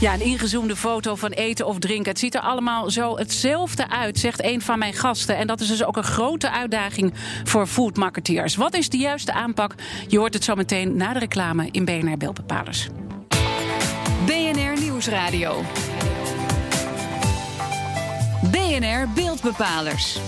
Ja, 0.00 0.14
een 0.14 0.20
ingezoomde 0.20 0.76
foto 0.76 1.14
van 1.14 1.30
eten 1.30 1.66
of 1.66 1.78
drinken. 1.78 2.10
Het 2.10 2.18
ziet 2.18 2.34
er 2.34 2.40
allemaal 2.40 2.90
zo 2.90 3.16
hetzelfde 3.18 3.88
uit, 3.88 4.18
zegt 4.18 4.44
een 4.44 4.62
van 4.62 4.78
mijn 4.78 4.94
gasten. 4.94 5.36
En 5.36 5.46
dat 5.46 5.60
is 5.60 5.68
dus 5.68 5.84
ook 5.84 5.96
een 5.96 6.04
grote 6.04 6.50
uitdaging 6.50 7.12
voor 7.44 7.66
foodmarketeers. 7.66 8.56
Wat 8.56 8.74
is 8.74 8.88
de 8.88 8.96
juiste 8.96 9.32
aanpak? 9.32 9.74
Je 10.08 10.18
hoort 10.18 10.34
het 10.34 10.44
zo 10.44 10.54
meteen 10.54 10.96
na 10.96 11.12
de 11.12 11.18
reclame 11.18 11.68
in 11.70 11.84
BNR 11.84 12.16
Beeldbepalers. 12.16 12.88
BNR 14.26 14.80
Nieuwsradio. 14.80 15.62
BNR 18.50 19.08
Beeldbepalers. 19.14 20.18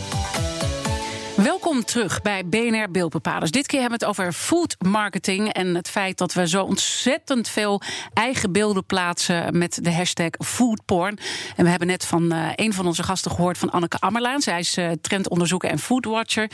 Welkom 1.49 1.85
terug 1.85 2.23
bij 2.23 2.47
BNR 2.47 2.91
Beeldbepalers. 2.91 3.51
Dit 3.51 3.67
keer 3.67 3.81
hebben 3.81 3.99
we 3.99 4.05
het 4.05 4.17
over 4.19 4.33
food 4.33 4.77
marketing 4.79 5.53
en 5.53 5.75
het 5.75 5.89
feit 5.89 6.19
dat 6.19 6.33
we 6.33 6.49
zo 6.49 6.63
ontzettend 6.63 7.49
veel 7.49 7.81
eigen 8.13 8.53
beelden 8.53 8.85
plaatsen 8.85 9.59
met 9.59 9.79
de 9.83 9.93
hashtag 9.93 10.31
foodporn. 10.39 11.19
En 11.57 11.65
we 11.65 11.71
hebben 11.71 11.89
net 11.89 12.05
van 12.05 12.33
eh, 12.33 12.49
een 12.55 12.73
van 12.73 12.87
onze 12.87 13.03
gasten 13.03 13.31
gehoord 13.31 13.59
van 13.59 13.71
Anneke 13.71 13.99
Ammerlaan. 13.99 14.41
Zij 14.41 14.59
is 14.59 14.77
eh, 14.77 14.91
trendonderzoeker 15.01 15.71
en 15.71 15.79
foodwatcher. 15.79 16.51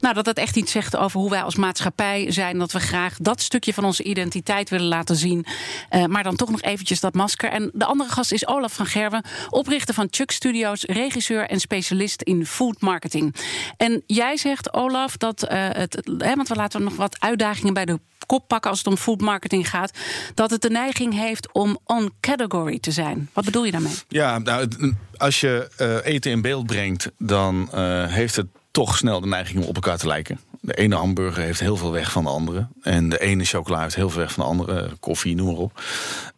Nou, 0.00 0.14
dat 0.14 0.24
dat 0.24 0.36
echt 0.36 0.56
iets 0.56 0.72
zegt 0.72 0.96
over 0.96 1.20
hoe 1.20 1.30
wij 1.30 1.42
als 1.42 1.56
maatschappij 1.56 2.32
zijn. 2.32 2.58
Dat 2.58 2.72
we 2.72 2.80
graag 2.80 3.16
dat 3.18 3.40
stukje 3.40 3.74
van 3.74 3.84
onze 3.84 4.02
identiteit 4.02 4.70
willen 4.70 4.88
laten 4.88 5.16
zien. 5.16 5.46
Eh, 5.88 6.04
maar 6.04 6.22
dan 6.22 6.36
toch 6.36 6.50
nog 6.50 6.62
eventjes 6.62 7.00
dat 7.00 7.14
masker. 7.14 7.50
En 7.50 7.70
de 7.72 7.84
andere 7.84 8.10
gast 8.10 8.32
is 8.32 8.46
Olaf 8.46 8.72
van 8.72 8.86
Gerwen, 8.86 9.24
oprichter 9.50 9.94
van 9.94 10.08
Chuck 10.10 10.30
Studios, 10.30 10.82
regisseur 10.82 11.48
en 11.48 11.60
specialist 11.60 12.22
in 12.22 12.46
food 12.46 12.80
marketing. 12.80 13.34
En 13.76 14.02
jij 14.06 14.35
zegt, 14.38 14.72
Olaf, 14.72 15.16
dat 15.16 15.42
eh, 15.42 15.68
het, 15.70 16.10
hè, 16.18 16.34
want 16.34 16.48
we 16.48 16.54
laten 16.54 16.82
nog 16.82 16.96
wat 16.96 17.20
uitdagingen 17.20 17.74
bij 17.74 17.84
de 17.84 18.00
kop 18.26 18.48
pakken 18.48 18.70
als 18.70 18.78
het 18.78 18.88
om 18.88 18.96
food 18.96 19.20
marketing 19.20 19.68
gaat, 19.70 19.90
dat 20.34 20.50
het 20.50 20.62
de 20.62 20.70
neiging 20.70 21.14
heeft 21.14 21.52
om 21.52 21.78
on 21.84 22.10
category 22.20 22.78
te 22.78 22.90
zijn. 22.90 23.30
Wat 23.32 23.44
bedoel 23.44 23.64
je 23.64 23.72
daarmee? 23.72 23.94
Ja, 24.08 24.38
nou, 24.38 24.60
het- 24.60 24.92
als 25.16 25.40
je 25.40 25.70
eh, 25.76 26.12
eten 26.14 26.30
in 26.30 26.40
beeld 26.40 26.66
brengt, 26.66 27.10
dan 27.18 27.68
eh, 27.72 28.06
heeft 28.06 28.36
het 28.36 28.46
toch 28.70 28.96
snel 28.96 29.20
de 29.20 29.26
neiging 29.26 29.62
om 29.62 29.68
op 29.68 29.74
elkaar 29.74 29.98
te 29.98 30.06
lijken. 30.06 30.40
De 30.60 30.74
ene 30.74 30.94
hamburger 30.96 31.42
heeft 31.42 31.60
heel 31.60 31.76
veel 31.76 31.92
weg 31.92 32.12
van 32.12 32.24
de 32.24 32.30
andere. 32.30 32.68
En 32.82 33.08
de 33.08 33.20
ene 33.20 33.44
chocola 33.44 33.82
heeft 33.82 33.94
heel 33.94 34.10
veel 34.10 34.20
weg 34.20 34.32
van 34.32 34.42
de 34.42 34.48
andere. 34.50 34.90
Koffie, 35.00 35.34
noem 35.34 35.46
maar 35.46 35.56
op. 35.56 35.80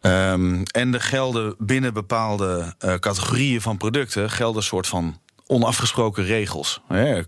Ehm, 0.01 0.61
en 0.71 0.93
er 0.93 1.01
gelden 1.01 1.55
binnen 1.57 1.93
bepaalde 1.93 2.73
eh, 2.79 2.93
categorieën 2.95 3.61
van 3.61 3.77
producten... 3.77 4.29
gelden 4.29 4.57
een 4.57 4.63
soort 4.67 4.87
van 4.87 5.17
onafgesproken 5.51 6.25
regels. 6.25 6.81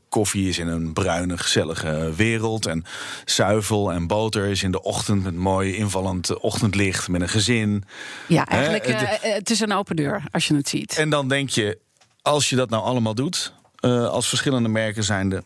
Koffie 0.10 0.50
is 0.50 0.58
in 0.60 0.68
een 0.68 0.94
bruine, 0.94 1.38
gezellige 1.38 2.14
wereld. 2.16 2.66
En 2.66 2.86
zuivel 3.26 3.92
en 3.92 4.08
boter 4.08 4.46
is 4.46 4.64
in 4.64 4.72
de 4.72 4.82
ochtend 4.82 5.24
met 5.24 5.36
mooi 5.36 5.76
invallend 5.76 6.40
ochtendlicht... 6.40 7.08
met 7.08 7.22
een 7.22 7.30
gezin. 7.30 7.84
Ja, 8.28 8.46
eigenlijk 8.46 8.86
het- 8.86 9.02
eh, 9.02 9.30
eh, 9.30 9.34
het 9.36 9.50
is 9.50 9.60
een 9.60 9.74
open 9.74 9.96
deur 9.96 10.24
als 10.32 10.48
je 10.48 10.56
het 10.56 10.70
ziet. 10.70 10.98
En 10.98 11.10
dan 11.10 11.28
denk 11.28 11.50
je, 11.50 11.80
als 12.22 12.50
je 12.50 12.56
dat 12.56 12.70
nou 12.70 12.84
allemaal 12.84 13.16
doet, 13.16 13.54
eh, 13.80 14.08
als 14.08 14.28
verschillende 14.30 14.70
merken 14.70 15.04
zijnde, 15.04 15.44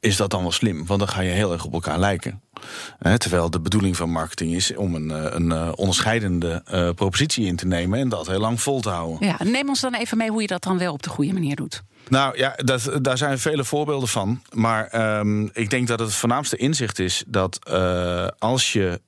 is 0.00 0.16
dat 0.16 0.30
dan 0.30 0.42
wel 0.42 0.52
slim? 0.52 0.86
Want 0.86 0.98
dan 1.00 1.08
ga 1.08 1.20
je 1.20 1.30
heel 1.30 1.52
erg 1.52 1.64
op 1.64 1.72
elkaar 1.72 1.98
lijken. 1.98 2.42
Hè, 2.98 3.18
terwijl 3.18 3.50
de 3.50 3.60
bedoeling 3.60 3.96
van 3.96 4.10
marketing 4.10 4.54
is 4.54 4.76
om 4.76 4.94
een, 4.94 5.10
eh, 5.10 5.26
een 5.28 5.52
eh, 5.52 5.72
onderscheidende 5.74 6.62
eh, 6.64 6.90
propositie 6.90 7.46
in 7.46 7.56
te 7.56 7.66
nemen 7.66 7.98
en 7.98 8.08
dat 8.08 8.26
heel 8.26 8.40
lang 8.40 8.60
vol 8.62 8.80
te 8.80 8.88
houden. 8.88 9.26
Ja, 9.26 9.36
neem 9.44 9.68
ons 9.68 9.80
dan 9.80 9.94
even 9.94 10.16
mee 10.16 10.30
hoe 10.30 10.40
je 10.40 10.46
dat 10.46 10.62
dan 10.62 10.78
wel 10.78 10.92
op 10.92 11.02
de 11.02 11.10
goede 11.10 11.32
manier 11.32 11.56
doet. 11.56 11.82
Nou 12.08 12.38
ja, 12.38 12.52
dat, 12.56 12.90
daar 13.00 13.18
zijn 13.18 13.38
vele 13.38 13.64
voorbeelden 13.64 14.08
van. 14.08 14.42
Maar 14.52 14.86
ehm, 14.86 15.44
ik 15.52 15.70
denk 15.70 15.88
dat 15.88 15.98
het 15.98 16.14
voornaamste 16.14 16.56
inzicht 16.56 16.98
is 16.98 17.24
dat 17.26 17.58
als 18.38 18.72
je 18.72 19.00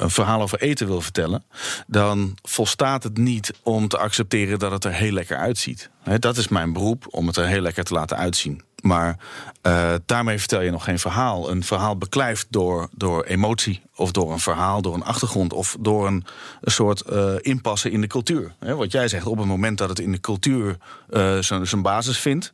een 0.00 0.10
verhaal 0.10 0.42
over 0.42 0.60
eten 0.60 0.86
wil 0.86 1.00
vertellen, 1.00 1.44
dan 1.86 2.38
volstaat 2.42 3.02
het 3.02 3.18
niet 3.18 3.52
om 3.62 3.88
te 3.88 3.98
accepteren 3.98 4.58
dat 4.58 4.70
het 4.70 4.84
er 4.84 4.92
heel 4.92 5.12
lekker 5.12 5.36
uitziet. 5.36 5.90
Dat 6.18 6.36
is 6.36 6.48
mijn 6.48 6.72
beroep, 6.72 7.06
om 7.10 7.26
het 7.26 7.36
er 7.36 7.46
heel 7.46 7.60
lekker 7.60 7.84
te 7.84 7.94
laten 7.94 8.16
uitzien. 8.16 8.62
Maar 8.82 9.18
eh, 9.62 9.94
daarmee 10.06 10.38
vertel 10.38 10.60
je 10.60 10.70
nog 10.70 10.84
geen 10.84 10.98
verhaal. 10.98 11.50
Een 11.50 11.64
verhaal 11.64 11.96
beklijft 11.96 12.46
door, 12.50 12.88
door 12.92 13.24
emotie, 13.24 13.82
of 13.94 14.12
door 14.12 14.32
een 14.32 14.38
verhaal, 14.38 14.82
door 14.82 14.94
een 14.94 15.04
achtergrond, 15.04 15.52
of 15.52 15.76
door 15.80 16.06
een, 16.06 16.24
soort 16.60 17.00
eh, 17.00 17.34
inpassen 17.40 17.92
in 17.92 18.00
de 18.00 18.06
cultuur. 18.06 18.54
Wat 18.58 18.92
jij 18.92 19.08
zegt, 19.08 19.26
op 19.26 19.38
het 19.38 19.46
moment 19.46 19.78
dat 19.78 19.88
het 19.88 19.98
in 19.98 20.12
de 20.12 20.20
cultuur 20.20 20.76
eh, 21.08 21.38
zijn 21.40 21.82
basis 21.82 22.18
vindt, 22.18 22.52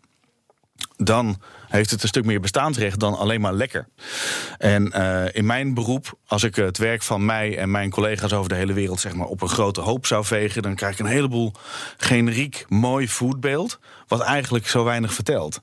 dan 0.96 1.40
heeft 1.68 1.90
het 1.90 2.02
een 2.02 2.08
stuk 2.08 2.24
meer 2.24 2.40
bestaansrecht 2.40 3.00
dan 3.00 3.18
alleen 3.18 3.40
maar 3.40 3.52
lekker. 3.52 3.88
En 4.58 4.92
eh, 4.92 5.24
in 5.32 5.46
mijn 5.46 5.74
beroep, 5.74 6.18
als 6.26 6.42
ik 6.42 6.56
het 6.56 6.78
werk 6.78 7.02
van 7.02 7.24
mij 7.24 7.58
en 7.58 7.70
mijn 7.70 7.90
collega's 7.90 8.32
over 8.32 8.48
de 8.48 8.54
hele 8.54 8.72
wereld 8.72 9.00
zeg 9.00 9.14
maar, 9.14 9.26
op 9.26 9.42
een 9.42 9.48
grote 9.48 9.80
hoop 9.80 10.06
zou 10.06 10.24
vegen, 10.24 10.62
dan 10.62 10.74
krijg 10.74 10.92
ik 10.92 10.98
een 10.98 11.06
heleboel 11.06 11.52
generiek 11.96 12.64
mooi 12.68 13.08
foodbeeld, 13.08 13.78
wat 14.08 14.20
eigenlijk 14.20 14.66
zo 14.68 14.84
weinig 14.84 15.14
vertelt. 15.14 15.60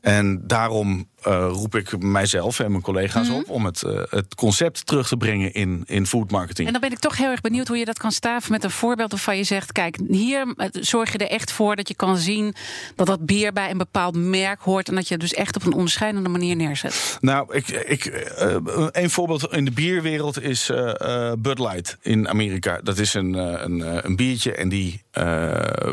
En 0.00 0.46
daarom 0.46 1.08
eh, 1.22 1.48
roep 1.50 1.74
ik 1.74 2.02
mijzelf 2.02 2.60
en 2.60 2.70
mijn 2.70 2.82
collega's 2.82 3.28
op 3.28 3.50
om 3.50 3.64
het, 3.64 3.82
eh, 3.82 4.02
het 4.08 4.34
concept 4.34 4.86
terug 4.86 5.08
te 5.08 5.16
brengen 5.16 5.52
in, 5.52 5.82
in 5.86 6.06
food 6.06 6.30
marketing. 6.30 6.66
En 6.66 6.72
dan 6.72 6.82
ben 6.82 6.92
ik 6.92 6.98
toch 6.98 7.16
heel 7.16 7.30
erg 7.30 7.40
benieuwd 7.40 7.68
hoe 7.68 7.76
je 7.76 7.84
dat 7.84 7.98
kan 7.98 8.12
staven 8.12 8.52
met 8.52 8.64
een 8.64 8.70
voorbeeld 8.70 9.10
waarvan 9.10 9.36
je 9.36 9.44
zegt: 9.44 9.72
kijk, 9.72 9.98
hier 10.08 10.54
zorg 10.72 11.12
je 11.12 11.18
er 11.18 11.30
echt 11.30 11.52
voor 11.52 11.76
dat 11.76 11.88
je 11.88 11.94
kan 11.94 12.16
zien 12.16 12.54
dat 12.94 13.06
dat 13.06 13.26
bier 13.26 13.52
bij 13.52 13.70
een 13.70 13.78
bepaald 13.78 14.16
merk 14.16 14.60
hoort 14.60 14.73
en 14.82 14.94
dat 14.94 15.08
je 15.08 15.14
het 15.14 15.22
dus 15.22 15.34
echt 15.34 15.56
op 15.56 15.66
een 15.66 15.72
onderscheidende 15.72 16.28
manier 16.28 16.56
neerzet. 16.56 17.18
Nou, 17.20 17.54
ik, 17.54 17.68
ik, 17.68 18.04
eh, 18.04 18.56
een 18.90 19.10
voorbeeld 19.10 19.52
in 19.52 19.64
de 19.64 19.70
bierwereld 19.70 20.42
is 20.42 20.70
eh, 20.70 21.00
eh, 21.00 21.32
Bud 21.38 21.58
Light 21.58 21.96
in 22.00 22.28
Amerika. 22.28 22.80
Dat 22.82 22.98
is 22.98 23.14
een, 23.14 23.34
een, 23.34 24.06
een 24.06 24.16
biertje 24.16 24.54
en 24.54 24.68
die 24.68 25.02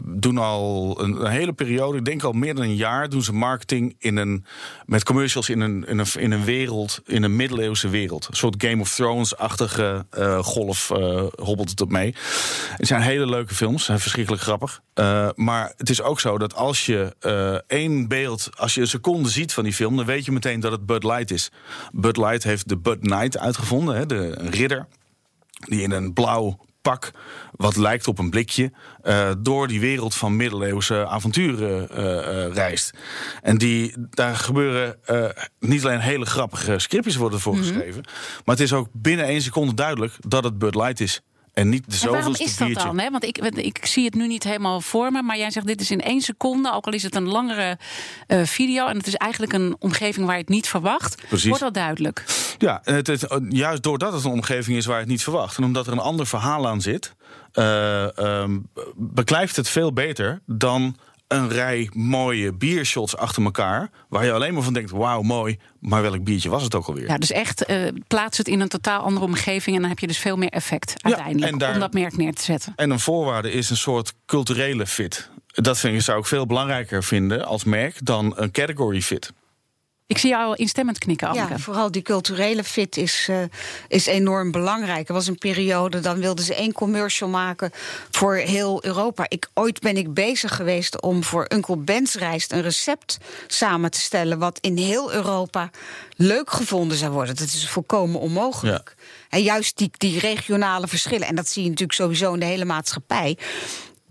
doen 0.04 0.38
al 0.38 0.98
een, 1.02 1.28
hele 1.28 1.54
periode, 1.54 1.98
ik 1.98 2.06
denk 2.06 2.24
al 2.24 2.32
meer 2.32 2.56
dan 2.56 2.64
een 2.64 2.76
jaar, 2.76 3.10
doen 3.10 3.24
ze 3.24 3.34
marketing 3.34 3.96
in 4.00 4.18
een, 4.18 4.46
met 4.86 5.04
commercials 5.04 5.50
in 5.50 5.60
een, 5.60 5.88
in, 5.88 6.00
een, 6.00 6.08
in 6.20 6.32
een 6.32 6.44
wereld, 6.44 7.02
in 7.06 7.24
een 7.24 7.36
middeleeuwse 7.36 7.90
wereld. 7.90 8.28
Een 8.28 8.36
soort 8.36 8.64
Game 8.64 8.82
of 8.82 8.94
Thrones-achtige 8.94 10.06
golf 10.42 10.88
hobbelt 11.36 11.70
het 11.70 11.82
op 11.82 11.92
mee. 11.92 12.16
Het 12.78 12.88
zijn 12.88 13.02
hele 13.02 13.28
leuke 13.28 13.56
films, 13.56 13.86
verschrikkelijk 13.86 14.42
grappig. 14.42 14.82
Maar 15.36 15.74
het 15.78 15.90
is 15.90 16.02
ook 16.02 16.20
zo 16.20 16.38
dat 16.38 16.56
als 16.56 16.86
je 16.86 17.16
één 17.68 18.08
beeld, 18.08 18.50
als 18.56 18.71
je 18.74 18.82
een 18.82 18.88
seconde 18.88 19.30
ziet 19.30 19.54
van 19.54 19.64
die 19.64 19.74
film, 19.74 19.96
dan 19.96 20.06
weet 20.06 20.26
je 20.26 20.32
meteen 20.32 20.60
dat 20.60 20.72
het 20.72 20.86
Bud 20.86 21.04
Light 21.04 21.32
is. 21.32 21.52
Bud 21.92 22.18
Light 22.18 22.44
heeft 22.44 22.70
de 22.70 22.78
Bud 22.78 23.00
Knight 23.00 23.38
uitgevonden, 23.38 23.96
hè, 23.96 24.06
de 24.06 24.30
ridder, 24.50 24.88
die 25.52 25.82
in 25.82 25.92
een 25.92 26.14
blauw 26.14 26.60
pak, 26.82 27.12
wat 27.52 27.76
lijkt 27.76 28.08
op 28.08 28.20
een 28.20 28.30
blikje, 28.30 28.72
eh, 29.02 29.32
door 29.40 29.68
die 29.68 29.80
wereld 29.80 30.16
van 30.16 30.36
middeleeuwse 30.36 31.08
avonturen 31.08 31.90
eh, 31.90 32.46
eh, 32.46 32.54
reist. 32.54 32.92
En 33.42 33.58
die, 33.58 33.94
daar 34.10 34.36
gebeuren 34.36 34.96
niet 35.60 35.86
alleen 35.86 36.00
hele 36.00 36.26
grappige 36.26 36.80
scriptjes 36.80 37.16
worden 37.16 37.40
voor 37.40 37.56
geschreven, 37.56 38.04
maar 38.46 38.56
het 38.56 38.64
is 38.64 38.74
ook 38.74 38.88
binnen 38.92 39.26
één 39.26 39.42
seconde 39.42 39.74
duidelijk 39.74 40.14
dat 40.28 40.44
het 40.44 40.58
Bud 40.58 40.76
Light 40.76 41.00
is. 41.00 41.22
En 41.62 41.70
niet 41.70 41.84
de 41.92 41.98
En 42.02 42.12
waarom 42.12 42.22
zoveelste 42.22 42.44
is 42.44 42.58
dat 42.58 42.68
biertje. 42.68 42.88
dan? 42.88 43.00
Hè? 43.00 43.10
Want 43.10 43.24
ik, 43.26 43.38
ik 43.56 43.86
zie 43.86 44.06
het 44.06 44.14
nu 44.14 44.28
niet 44.28 44.44
helemaal 44.44 44.82
voor 44.82 45.12
me, 45.12 45.22
maar 45.22 45.38
jij 45.38 45.52
zegt 45.52 45.68
dit 45.68 45.82
is 45.82 45.92
in 45.92 46.02
één 46.02 46.22
seconde, 46.22 46.74
ook 46.74 46.86
al 46.86 46.94
is 46.94 47.04
het 47.04 47.16
een 47.16 47.28
langere 47.28 47.78
eh, 48.28 48.44
video 48.44 48.88
en 48.88 48.98
het 48.98 49.08
is 49.08 49.16
eigenlijk 49.16 49.54
een 49.54 49.76
omgeving 49.80 50.26
waar 50.26 50.36
je 50.36 50.42
het 50.42 50.50
niet 50.50 50.68
verwacht. 50.68 51.28
Precies. 51.28 51.48
Wordt 51.48 51.64
dat 51.64 51.74
duidelijk? 51.74 52.26
Ja, 52.58 52.80
het, 52.84 53.08
het- 53.08 53.28
juist 53.50 53.84
doordat 53.84 54.14
het 54.14 54.24
een 54.24 54.32
omgeving 54.32 54.78
is 54.78 54.86
waar 54.86 54.96
je 54.96 55.02
het 55.02 55.12
niet 55.12 55.24
verwacht. 55.24 55.58
En 55.58 55.64
omdat 55.64 55.88
er 55.88 55.94
een 55.94 56.00
ander 56.00 56.28
verhaal 56.28 56.68
aan 56.68 56.82
zit, 56.82 57.16
eh, 57.52 58.18
ehm, 58.18 58.60
beklijft 58.96 59.56
het 59.56 59.70
veel 59.70 59.94
beter 59.94 60.42
dan 60.46 60.96
een 61.32 61.50
rij 61.50 61.90
mooie 61.94 62.54
biershots 62.54 63.18
achter 63.18 63.44
elkaar. 63.44 63.90
Waar 64.10 64.26
je 64.26 64.32
alleen 64.32 64.54
maar 64.54 64.64
van 64.64 64.74
denkt: 64.74 64.92
wauw, 64.92 65.22
mooi. 65.22 65.60
Maar 65.80 66.02
welk 66.02 66.24
biertje 66.24 66.50
was 66.50 66.64
het 66.64 66.76
ook 66.76 66.88
alweer? 66.88 67.08
Ja, 67.08 67.18
dus 67.18 67.32
echt 67.32 67.66
eh, 67.66 67.78
plaats 68.08 68.38
het 68.38 68.48
in 68.48 68.60
een 68.60 68.68
totaal 68.68 69.02
andere 69.02 69.26
omgeving 69.26 69.76
en 69.76 69.82
dan 69.82 69.90
heb 69.90 70.00
je 70.00 70.08
dus 70.08 70.18
veel 70.18 70.38
meer 70.38 70.50
effect 70.50 70.94
uiteindelijk 71.02 71.60
daar- 71.60 71.74
om 71.74 71.80
dat 71.80 71.94
merk 71.94 72.18
neer 72.18 72.34
te 72.34 72.44
zetten. 72.44 72.74
En 72.76 72.90
een 72.90 73.00
voorwaarde 73.00 73.52
is 73.52 73.70
een 73.70 73.78
soort 73.78 74.14
culturele 74.26 74.88
fit. 74.88 75.30
Dat 75.48 75.80
vind 75.80 75.96
ik, 75.96 76.02
zou 76.02 76.20
ik 76.20 76.26
veel 76.26 76.46
belangrijker 76.46 77.04
vinden 77.04 77.46
als 77.46 77.64
merk 77.64 78.06
dan 78.06 78.34
een 78.36 78.52
category 78.52 79.02
fit. 79.02 79.34
Ik 80.12 80.18
zie 80.18 80.30
jou 80.30 80.46
al 80.46 80.56
instemmend 80.56 80.98
knikken, 80.98 81.28
Anneke. 81.28 81.50
Ja, 81.50 81.60
vooral 81.60 81.92
die 81.92 82.02
culturele 82.02 82.64
fit 82.64 82.98
is, 82.98 83.28
eh, 83.30 83.38
is 83.88 84.06
enorm 84.06 84.52
belangrijk. 84.52 85.08
Er 85.08 85.14
was 85.14 85.28
een 85.28 85.38
periode, 85.38 86.00
dan 86.00 86.20
wilden 86.20 86.46
ze 86.46 86.56
één 86.56 86.74
commercial 86.74 87.30
maken 87.30 87.72
voor 88.10 88.36
heel 88.36 88.86
Europa. 88.86 89.26
Ik, 89.28 89.50
ooit 89.54 89.80
ben 89.80 89.98
ik 89.98 90.14
bezig 90.14 90.56
geweest 90.56 91.02
om 91.02 91.24
voor 91.24 91.46
Uncle 91.54 91.78
Ben's 91.78 92.16
rijst 92.16 92.52
een 92.52 92.62
recept 92.62 93.18
samen 93.48 93.92
te 93.92 94.00
stellen... 94.00 94.40
wat 94.40 94.58
in 94.62 94.78
heel 94.78 95.14
Europa 95.14 95.70
leuk 96.16 96.52
gevonden 96.52 96.98
zou 96.98 97.12
worden. 97.12 97.36
Dat 97.36 97.48
is 97.48 97.70
volkomen 97.70 98.20
onmogelijk. 98.20 98.96
En 99.30 99.42
juist 99.42 99.78
die, 99.78 99.92
die 99.98 100.20
regionale 100.20 100.88
verschillen, 100.88 101.28
en 101.28 101.36
dat 101.36 101.50
zie 101.50 101.64
je 101.64 101.70
natuurlijk 101.70 101.98
sowieso 101.98 102.34
in 102.34 102.40
de 102.40 102.46
hele 102.46 102.66
maatschappij... 102.66 103.38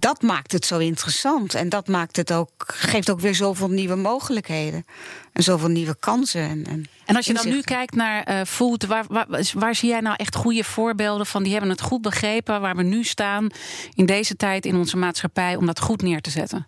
dat 0.01 0.23
maakt 0.23 0.53
het 0.53 0.67
zo 0.67 0.79
interessant. 0.79 1.55
En 1.55 1.69
dat 1.69 1.89
maakt 1.89 2.17
het 2.17 2.33
ook, 2.33 2.51
geeft 2.67 3.11
ook 3.11 3.21
weer 3.21 3.35
zoveel 3.35 3.69
nieuwe 3.69 3.95
mogelijkheden. 3.95 4.87
En 5.33 5.43
zoveel 5.43 5.69
nieuwe 5.69 5.97
kansen. 6.01 6.41
En, 6.41 6.65
en, 6.67 6.87
En 7.07 7.17
als 7.17 7.27
je 7.27 7.35
dan 7.35 7.49
nu 7.49 7.61
kijkt 7.61 7.95
naar 7.95 8.23
eh 8.23 8.45
food, 8.45 8.87
waar, 8.87 9.05
waar, 9.09 9.27
waar 9.55 9.75
zie 9.75 9.89
jij 9.89 10.01
nou 10.01 10.17
echt 10.19 10.35
goede 10.35 10.65
voorbeelden 10.65 11.27
van? 11.27 11.43
Die 11.43 11.53
hebben 11.53 11.71
het 11.71 11.81
goed 11.81 12.03
begrepen 12.03 12.61
waar 12.61 12.77
we 12.77 12.83
nu 12.83 13.05
staan 13.05 13.49
in 13.95 14.07
deze 14.07 14.37
tijd 14.37 14.67
in 14.67 14.77
onze 14.77 14.97
maatschappij 14.97 15.57
om 15.57 15.67
dat 15.67 15.81
goed 15.81 16.03
neer 16.03 16.21
te 16.21 16.31
zetten. 16.31 16.67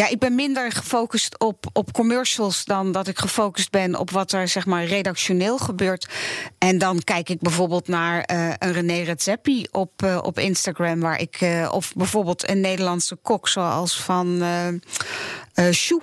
Ja, 0.00 0.08
ik 0.08 0.18
ben 0.18 0.34
minder 0.34 0.72
gefocust 0.72 1.38
op, 1.38 1.66
op 1.72 1.92
commercials 1.92 2.64
dan 2.64 2.92
dat 2.92 3.08
ik 3.08 3.18
gefocust 3.18 3.70
ben 3.70 3.94
op 3.94 4.10
wat 4.10 4.32
er 4.32 4.48
zeg 4.48 4.66
maar 4.66 4.84
redactioneel 4.84 5.58
gebeurt. 5.58 6.08
En 6.58 6.78
dan 6.78 7.04
kijk 7.04 7.28
ik 7.28 7.40
bijvoorbeeld 7.40 7.88
naar 7.88 8.22
eh, 8.22 8.48
een 8.58 8.72
René 8.72 9.02
Redzepi 9.02 9.66
op, 9.70 10.02
eh, 10.02 10.18
op 10.22 10.38
Instagram, 10.38 11.00
waar 11.00 11.20
ik 11.20 11.36
eh, 11.40 11.70
of 11.72 11.92
bijvoorbeeld 11.94 12.48
een 12.48 12.60
Nederlandse 12.60 13.16
kok 13.16 13.48
zoals 13.48 14.00
van 14.00 14.42
eh, 14.42 15.70
Sjoe. 15.70 16.00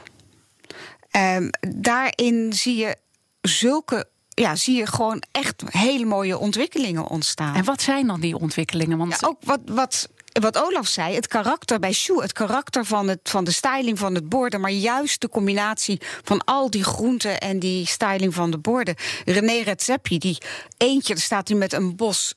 Ehm, 1.09 1.49
daarin 1.75 2.53
zie 2.53 2.75
je 2.75 2.95
zulke. 3.41 4.09
Ja, 4.29 4.55
zie 4.55 4.75
je 4.75 4.87
gewoon 4.87 5.23
echt 5.31 5.63
hele 5.65 6.05
mooie 6.05 6.37
ontwikkelingen 6.37 7.07
ontstaan. 7.07 7.55
En 7.55 7.63
wat 7.63 7.81
zijn 7.81 8.07
dan 8.07 8.19
die 8.19 8.37
ontwikkelingen? 8.37 8.97
Want 8.97 9.17
Ja, 9.19 9.27
ook 9.27 9.39
wat, 9.43 9.59
wat, 9.65 10.09
wat 10.39 10.57
Olaf 10.57 10.87
zei, 10.87 11.15
het 11.15 11.27
karakter 11.27 11.79
bij 11.79 11.91
Sjoe, 11.91 12.21
het 12.21 12.33
karakter 12.33 12.85
van, 12.85 13.07
het, 13.07 13.19
van 13.23 13.43
de 13.43 13.51
styling 13.51 13.99
van 13.99 14.15
het 14.15 14.29
borden, 14.29 14.61
maar 14.61 14.71
juist 14.71 15.21
de 15.21 15.29
combinatie 15.29 16.01
van 16.23 16.43
al 16.43 16.69
die 16.69 16.83
groenten 16.83 17.39
en 17.39 17.59
die 17.59 17.87
styling 17.87 18.33
van 18.33 18.51
de 18.51 18.57
borden. 18.57 18.95
René 19.25 19.61
Redzepi, 19.61 20.17
die 20.17 20.37
eentje, 20.77 21.13
daar 21.13 21.23
staat 21.23 21.47
hij 21.47 21.57
met 21.57 21.73
een 21.73 21.95
bos 21.95 22.35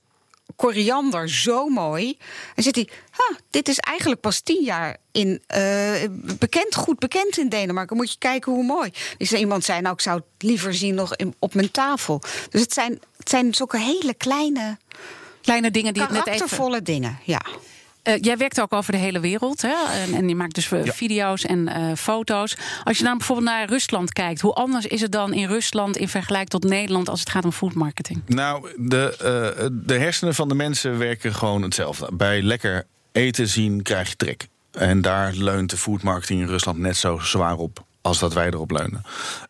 koriander, 0.56 1.30
zo 1.30 1.68
mooi. 1.68 2.18
En 2.54 2.62
zit 2.62 2.74
hij, 2.74 2.88
ha, 3.10 3.36
dit 3.50 3.68
is 3.68 3.78
eigenlijk 3.78 4.20
pas 4.20 4.40
tien 4.40 4.64
jaar 4.64 4.96
in, 5.12 5.42
eh, 5.46 5.92
bekend, 6.38 6.74
goed 6.74 6.98
bekend 6.98 7.38
in 7.38 7.48
Denemarken. 7.48 7.96
Moet 7.96 8.12
je 8.12 8.18
kijken 8.18 8.52
hoe 8.52 8.64
mooi. 8.64 8.90
Dus 9.18 9.32
iemand 9.32 9.64
zei, 9.64 9.80
nou, 9.80 9.94
ik 9.94 10.00
zou 10.00 10.16
het 10.16 10.42
liever 10.42 10.74
zien 10.74 10.94
nog 10.94 11.16
in, 11.16 11.34
op 11.38 11.54
mijn 11.54 11.70
tafel. 11.70 12.22
Dus 12.50 12.60
het 12.60 12.72
zijn, 12.72 13.00
het 13.16 13.28
zijn 13.28 13.54
zulke 13.54 13.78
hele 13.78 14.14
kleine, 14.14 14.78
kleine 15.42 15.70
dingen 15.70 15.92
die 15.92 16.02
het 16.02 16.10
net 16.12 16.26
even. 16.26 16.32
karaktervolle 16.32 16.82
dingen. 16.82 17.18
Ja. 17.24 17.40
Eh, 18.02 18.14
jij 18.20 18.36
werkt 18.36 18.60
ook 18.60 18.72
over 18.72 18.92
de 18.92 18.98
hele 18.98 19.20
wereld. 19.20 19.62
Hè? 19.62 19.74
En, 19.92 20.14
en 20.14 20.28
je 20.28 20.34
maakt 20.34 20.54
dus 20.54 20.72
eh, 20.72 20.82
video's 20.84 21.44
en 21.44 21.68
eh, 21.68 21.96
foto's. 21.96 22.56
Als 22.84 22.98
je 22.98 23.04
dan 23.04 23.18
bijvoorbeeld 23.18 23.48
naar 23.48 23.68
Rusland 23.68 24.12
kijkt, 24.12 24.40
hoe 24.40 24.52
anders 24.52 24.86
is 24.86 25.00
het 25.00 25.12
dan 25.12 25.32
in 25.34 25.48
Rusland 25.48 25.96
in 25.96 26.08
vergelijking 26.08 26.50
tot 26.50 26.64
Nederland 26.64 27.08
als 27.08 27.20
het 27.20 27.30
gaat 27.30 27.44
om 27.44 27.52
foodmarketing? 27.52 28.22
Nou, 28.26 28.70
de, 28.76 29.16
eh, 29.16 29.66
de 29.72 29.98
hersenen 29.98 30.34
van 30.34 30.48
de 30.48 30.54
mensen 30.54 30.98
werken 30.98 31.34
gewoon 31.34 31.62
hetzelfde. 31.62 32.08
Bij 32.12 32.42
lekker 32.42 32.86
eten 33.12 33.48
zien 33.48 33.82
krijg 33.82 34.08
je 34.08 34.16
trek. 34.16 34.48
En 34.70 35.00
daar 35.00 35.32
leunt 35.32 35.70
de 35.70 35.76
foodmarketing 35.76 36.40
in 36.40 36.46
Rusland 36.46 36.78
net 36.78 36.96
zo 36.96 37.18
zwaar 37.18 37.56
op 37.56 37.84
als 38.02 38.18
dat 38.18 38.32
wij 38.32 38.46
erop 38.46 38.70
leunen. 38.70 39.02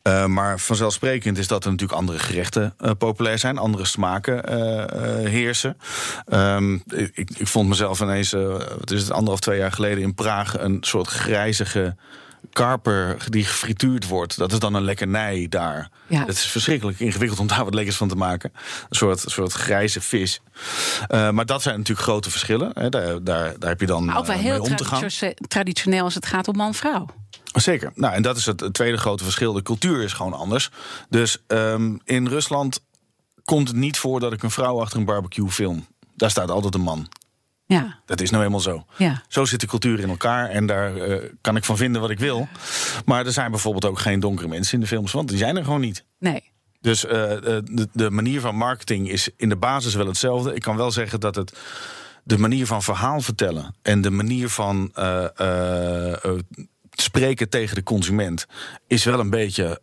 Eh, 0.02 0.26
maar 0.26 0.59
vanzelfsprekend 0.59 1.38
is 1.38 1.47
dat 1.47 1.64
er 1.64 1.71
natuurlijk 1.71 1.99
andere 1.99 2.19
gerechten 2.19 2.75
eh, 2.78 2.90
populair 2.99 3.38
zijn, 3.38 3.59
andere 3.59 3.85
smaken 3.85 4.45
eh, 4.45 5.28
heersen. 5.28 5.76
Ehm, 6.26 6.75
ik, 6.75 7.30
ik 7.37 7.47
vond 7.47 7.69
mezelf 7.69 8.00
ineens, 8.00 8.30
wat 8.78 8.90
is 8.90 9.02
het, 9.02 9.11
anderhalf, 9.11 9.40
twee 9.40 9.59
jaar 9.59 9.73
geleden 9.73 10.02
in 10.02 10.14
Praag 10.14 10.59
een 10.59 10.78
soort 10.80 11.07
grijzige 11.07 11.97
karper 12.52 13.16
die 13.28 13.45
gefrituurd 13.45 14.07
wordt. 14.09 14.38
Dat 14.38 14.52
is 14.52 14.59
dan 14.59 14.75
een 14.75 14.83
lekkernij 14.85 15.47
daar. 15.49 15.90
Ja. 16.07 16.21
Het 16.21 16.28
is 16.28 16.47
verschrikkelijk 16.47 17.00
ingewikkeld 17.00 17.40
om 17.40 17.47
daar 17.47 17.64
wat 17.64 17.75
lekkers 17.75 17.97
van 17.97 18.09
te 18.09 18.14
maken. 18.14 18.52
Een 18.54 18.97
soort, 18.97 19.21
soort 19.26 19.52
grijze 19.52 20.00
vis. 20.00 20.40
Maar 21.09 21.47
dat 21.47 21.62
zijn 21.62 21.78
natuurlijk 21.78 22.07
grote 22.07 22.30
verschillen. 22.30 22.71
Hè. 22.75 22.88
Daar, 22.88 23.25
daar, 23.25 23.59
daar 23.59 23.71
heb 23.71 23.80
je 23.80 23.87
dan 23.87 24.04
Maar 24.04 24.19
ook 24.19 24.26
wel 24.26 24.37
heel 24.37 24.50
mee 24.50 24.71
om 24.71 24.76
te 24.76 24.85
gaan. 24.85 24.99
traditio- 24.99 25.47
traditioneel 25.49 26.04
als 26.04 26.14
het 26.14 26.26
gaat 26.26 26.49
om 26.49 26.57
man-vrouw. 26.57 27.07
Zeker. 27.52 27.92
Nou, 27.95 28.14
en 28.14 28.23
dat 28.23 28.37
is 28.37 28.47
het, 28.47 28.69
tweede 28.73 28.97
grote 28.97 29.25
verschil. 29.25 29.52
De 29.52 29.62
cultuur 29.62 30.02
is 30.02 30.12
gewoon 30.12 30.33
anders. 30.33 30.71
Dus 31.09 31.38
ehm, 31.47 31.97
in 32.04 32.26
Rusland 32.26 32.80
komt 33.45 33.69
het 33.69 33.76
niet 33.76 33.99
voor 33.99 34.21
dat 34.21 34.33
ik 34.33 34.42
een 34.42 34.50
vrouw 34.50 34.80
achter 34.80 34.99
een 34.99 35.04
barbecue 35.04 35.49
film. 35.50 35.87
Daar 36.14 36.30
staat 36.30 36.50
altijd 36.50 36.75
een 36.75 36.80
man. 36.80 37.09
Ja, 37.66 37.99
Dat 38.07 38.21
is 38.21 38.30
nou 38.30 38.45
eenmaal 38.45 38.61
zo. 38.61 38.85
ja. 38.97 39.23
Zo 39.28 39.45
zit 39.45 39.61
de 39.61 39.66
cultuur 39.66 40.00
in 40.00 40.09
elkaar 40.09 40.49
en 40.49 40.66
daar 40.66 40.97
eh, 40.97 41.30
kan 41.40 41.57
ik 41.57 41.64
van 41.64 41.76
vinden 41.76 42.00
wat 42.00 42.11
ik 42.11 42.19
wil. 42.19 42.49
Maar 43.04 43.26
er 43.26 43.33
zijn 43.33 43.50
bijvoorbeeld 43.50 43.85
ook 43.85 43.99
geen 43.99 44.21
donkere 44.21 44.49
mensen 44.49 44.75
in 44.75 44.80
de 44.80 44.87
films, 44.87 45.12
want 45.12 45.28
die 45.28 45.38
zijn 45.38 45.57
er 45.57 45.64
gewoon 45.64 45.80
niet. 45.80 46.04
Nee. 46.19 46.42
Dus 46.80 47.04
eh, 47.07 47.33
eh, 47.33 47.42
de, 47.64 47.88
de 47.92 48.11
manier 48.11 48.40
van 48.40 48.57
marketing 48.57 49.11
is 49.11 49.28
in 49.37 49.49
de 49.49 49.57
basis 49.57 49.95
wel 49.95 50.07
hetzelfde. 50.07 50.54
Ik 50.54 50.62
kan 50.62 50.76
wel 50.76 50.90
zeggen 50.90 51.21
dat 51.21 51.35
het 51.35 51.59
de 52.25 52.38
manier 52.38 52.66
van 52.66 52.83
verhaal 52.83 53.21
vertellen 53.21 53.75
en 53.83 54.00
de 54.00 54.11
manier 54.11 54.49
van 54.49 54.92
spreken 57.00 57.49
tegen 57.49 57.75
de 57.75 57.83
consument 57.83 58.47
is 58.86 59.04
wel 59.04 59.21
een 59.21 59.30
beetje 59.30 59.80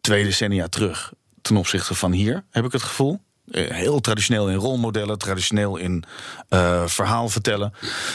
twee 0.00 0.24
decennia 0.24 0.68
terug 0.68 1.12
ten 1.42 1.56
opzichte 1.56 1.94
van 1.94 2.12
hier, 2.12 2.44
heb 2.50 2.64
ik 2.64 2.72
het 2.72 2.82
gevoel. 2.82 3.20
Eh, 3.50 3.70
Heel 3.70 4.00
traditioneel 4.00 4.48
in 4.50 4.54
rolmodellen, 4.56 5.18
traditioneel 5.18 5.76
in 5.76 6.04
eh, 6.48 6.86
verhaal 6.86 7.28
vertellen. 7.28 7.72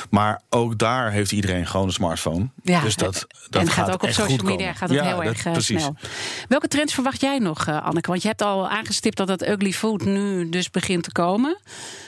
Maar 0.10 0.41
ook 0.49 0.78
daar 0.78 1.12
heeft 1.12 1.32
iedereen 1.32 1.67
gewoon 1.67 1.86
een 1.88 1.93
smartphone. 1.93 2.49
Ja, 2.63 2.82
dus 2.82 2.95
dat, 2.95 3.28
dat 3.49 3.62
en 3.62 3.67
gaat 3.67 3.91
ook 3.91 4.04
op 4.04 4.10
social 4.10 4.28
goed 4.28 4.41
media 4.43 4.58
komen. 4.58 4.75
gaat 4.75 4.89
het 4.89 4.97
Ja, 4.97 5.06
heel 5.06 5.15
dat- 5.15 5.25
erg 5.25 5.45
eh, 5.45 5.52
precies. 5.52 5.82
snel. 5.82 5.95
Welke 6.47 6.67
trends 6.67 6.93
verwacht 6.93 7.21
jij 7.21 7.39
nog, 7.39 7.65
eh, 7.67 7.84
Anneke? 7.86 8.10
Want 8.10 8.21
je 8.21 8.28
hebt 8.28 8.41
al 8.41 8.69
aangestipt 8.69 9.17
dat 9.17 9.28
het 9.28 9.47
ugly 9.47 9.71
food 9.71 10.06
nu 10.06 10.49
dus 10.49 10.71
begint 10.71 11.04
te 11.04 11.12
komen. 11.12 11.58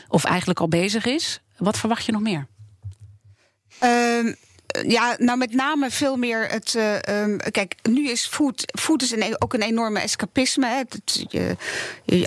Of 0.07 0.23
eigenlijk 0.23 0.59
al 0.59 0.67
bezig 0.67 1.05
is. 1.05 1.41
Wat 1.57 1.77
verwacht 1.77 2.05
je 2.05 2.11
nog 2.11 2.21
meer? 2.21 2.47
Ehm, 3.79 4.33
ja, 4.87 5.15
nou 5.17 5.37
met 5.37 5.53
name 5.53 5.89
veel 5.91 6.15
meer 6.17 6.47
het. 6.49 6.75
eh, 6.75 7.07
ehm, 7.07 7.37
kijk, 7.51 7.75
nu 7.89 8.09
is 8.09 8.25
food. 8.27 8.63
Food 8.79 9.01
is 9.01 9.11
een, 9.11 9.35
ook 9.39 9.53
een 9.53 9.61
enorme 9.61 9.99
escapisme. 9.99 10.67
Hè. 10.67 10.81
Je- 11.29 11.55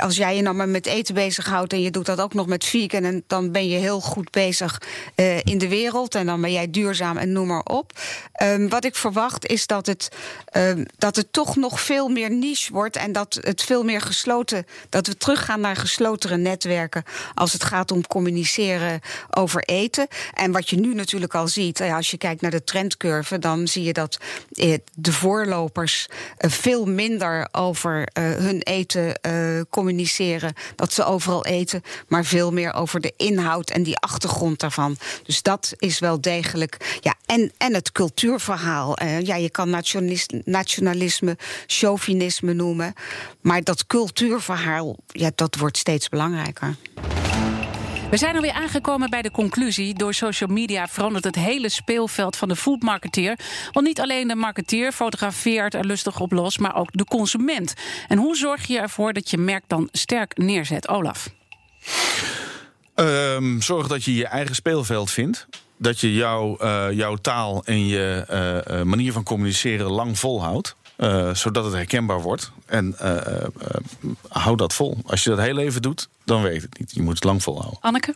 als 0.03 0.17
jij 0.17 0.37
je 0.37 0.43
nou 0.43 0.57
maar 0.57 0.69
met 0.69 0.87
eten 0.87 1.15
bezighoudt 1.15 1.73
en 1.73 1.81
je 1.83 1.91
doet 1.91 2.07
dat 2.07 2.21
ook 2.21 2.35
nog 2.35 2.47
met 2.47 2.65
vegan, 2.65 3.05
en 3.05 3.25
dan 3.27 3.53
ben 3.53 3.69
je 3.69 3.79
heel 3.79 4.01
goed 4.01 4.31
bezig 4.31 4.83
eh, 5.15 5.39
in 5.39 5.59
de 5.59 5.69
wereld. 5.69 6.15
En 6.15 6.27
dan 6.27 6.41
ben 6.41 6.53
jij 6.53 6.71
duurzaam 6.71 7.17
en 7.17 7.33
noem 7.33 7.47
maar 7.47 7.63
op. 7.65 7.93
Ehm, 8.33 8.69
wat 8.69 8.85
ik 8.85 8.95
verwacht 8.97 9.47
is 9.47 9.67
dat 9.67 9.87
het, 9.87 10.09
ehm, 10.47 10.85
dat 10.99 11.17
het 11.17 11.33
toch 11.33 11.57
nog 11.57 11.81
veel 11.81 12.09
meer 12.09 12.31
niche 12.31 12.73
wordt 12.73 12.97
en 12.97 13.13
dat 13.13 13.39
het 13.41 13.63
veel 13.63 13.85
meer 13.85 14.01
gesloten. 14.01 14.67
Dat 14.89 15.07
we 15.07 15.17
teruggaan 15.17 15.61
naar 15.61 15.77
geslotere 15.77 16.37
netwerken 16.37 17.03
als 17.35 17.53
het 17.53 17.65
gaat 17.65 17.91
om 17.91 18.07
communiceren 18.07 19.01
over 19.31 19.63
eten. 19.63 20.07
En 20.35 20.53
wat 20.53 20.71
je 20.71 20.77
nu 20.77 20.95
natuurlijk 20.95 21.35
al 21.35 21.49
ziet, 21.49 21.81
eh, 21.81 21.95
als 21.97 22.11
je 22.11 22.17
kijkt 22.19 22.34
naar 22.41 22.51
de 22.51 22.65
trendcurve, 22.65 23.39
dan 23.39 23.69
zie 23.69 23.83
je 23.83 23.93
dat 23.93 24.19
eh, 24.53 24.79
de 24.95 25.13
voorlopers 25.13 26.09
eh, 26.37 26.51
veel 26.51 26.87
minder 26.87 27.49
over 27.53 28.09
eh, 28.13 28.23
hun 28.23 28.63
eten 28.63 28.93
communiceren. 29.71 30.53
Dat 30.77 30.93
ze 30.93 31.05
overal 31.05 31.45
eten, 31.45 31.83
maar 32.09 32.25
veel 32.25 32.53
meer 32.53 32.73
over 32.73 33.01
de 33.01 33.13
inhoud 33.17 33.71
en 33.71 33.83
die 33.83 33.97
achtergrond 33.97 34.61
daarvan. 34.61 34.97
Dus 35.23 35.43
dat 35.43 35.73
is 35.79 35.99
wel 35.99 36.21
degelijk. 36.21 36.99
Ja, 37.01 37.15
en, 37.27 37.53
en 37.57 37.75
het 37.75 37.93
cultuurverhaal. 37.93 38.97
Ja, 39.23 39.37
je 39.37 39.51
kan 39.51 39.71
nationalis- 39.71 40.29
nationalisme, 40.45 41.37
chauvinisme 41.67 42.53
noemen. 42.53 42.93
Maar 43.41 43.63
dat 43.63 43.87
cultuurverhaal, 43.87 44.97
ja, 45.07 45.31
dat 45.35 45.57
wordt 45.57 45.77
steeds 45.79 46.09
belangrijker. 46.09 46.77
We 48.15 48.21
zijn 48.21 48.35
alweer 48.35 48.53
aangekomen 48.53 49.11
bij 49.11 49.23
de 49.23 49.31
conclusie. 49.31 49.95
Door 49.95 50.15
social 50.15 50.51
media 50.51 50.87
verandert 50.89 51.25
het 51.25 51.35
hele 51.35 51.69
speelveld 51.69 52.37
van 52.37 52.49
de 52.49 52.57
foodmarketeer. 52.57 53.39
Want 53.73 53.87
niet 53.87 54.01
alleen 54.01 54.29
de 54.29 54.35
marketeer 54.35 54.93
fotografeert 54.93 55.75
er 55.75 55.85
lustig 55.85 56.21
op 56.21 56.33
los, 56.33 56.59
maar 56.59 56.77
ook 56.77 56.89
de 56.93 57.05
consument. 57.05 57.75
En 58.09 58.19
hoe 58.19 58.37
zorg 58.37 58.67
je 58.67 58.79
ervoor 58.79 59.13
dat 59.13 59.31
je 59.31 59.39
merk 59.39 59.65
dan 59.67 59.89
sterk 59.93 60.37
neerzet, 60.37 60.89
Olaf? 60.89 61.29
Ehm, 62.95 63.61
zorg 63.61 63.87
dat 63.87 64.05
je 64.05 64.15
je 64.15 64.27
eigen 64.27 64.55
speelveld 64.55 65.11
vindt. 65.11 65.47
Dat 65.79 66.01
je 66.01 66.15
jouw, 66.15 66.57
eh, 66.57 66.87
jouw 66.91 67.17
taal 67.17 67.65
en 67.65 67.87
je 67.87 68.25
eh, 68.29 68.81
eh, 68.81 68.87
manier 68.87 69.13
van 69.13 69.23
communiceren 69.23 69.91
lang 69.91 70.19
volhoudt. 70.19 70.77
Eh, 70.97 71.35
zodat 71.35 71.65
het 71.65 71.73
herkenbaar 71.73 72.21
wordt. 72.21 72.51
En 72.67 72.99
eh, 72.99 73.17
eh, 73.17 73.45
eh, 73.45 73.51
hou 74.29 74.57
dat 74.57 74.73
vol. 74.73 74.99
Als 75.07 75.25
je 75.25 75.31
dat 75.31 75.39
heel 75.39 75.59
even 75.59 75.83
doet, 75.83 76.09
dan 76.25 76.43
weet 76.43 76.63
het 76.63 76.79
niet. 76.79 76.95
Je 76.95 77.03
moet 77.03 77.15
het 77.15 77.25
lang 77.25 77.43
volhouden. 77.43 77.79
Anneke? 77.81 78.15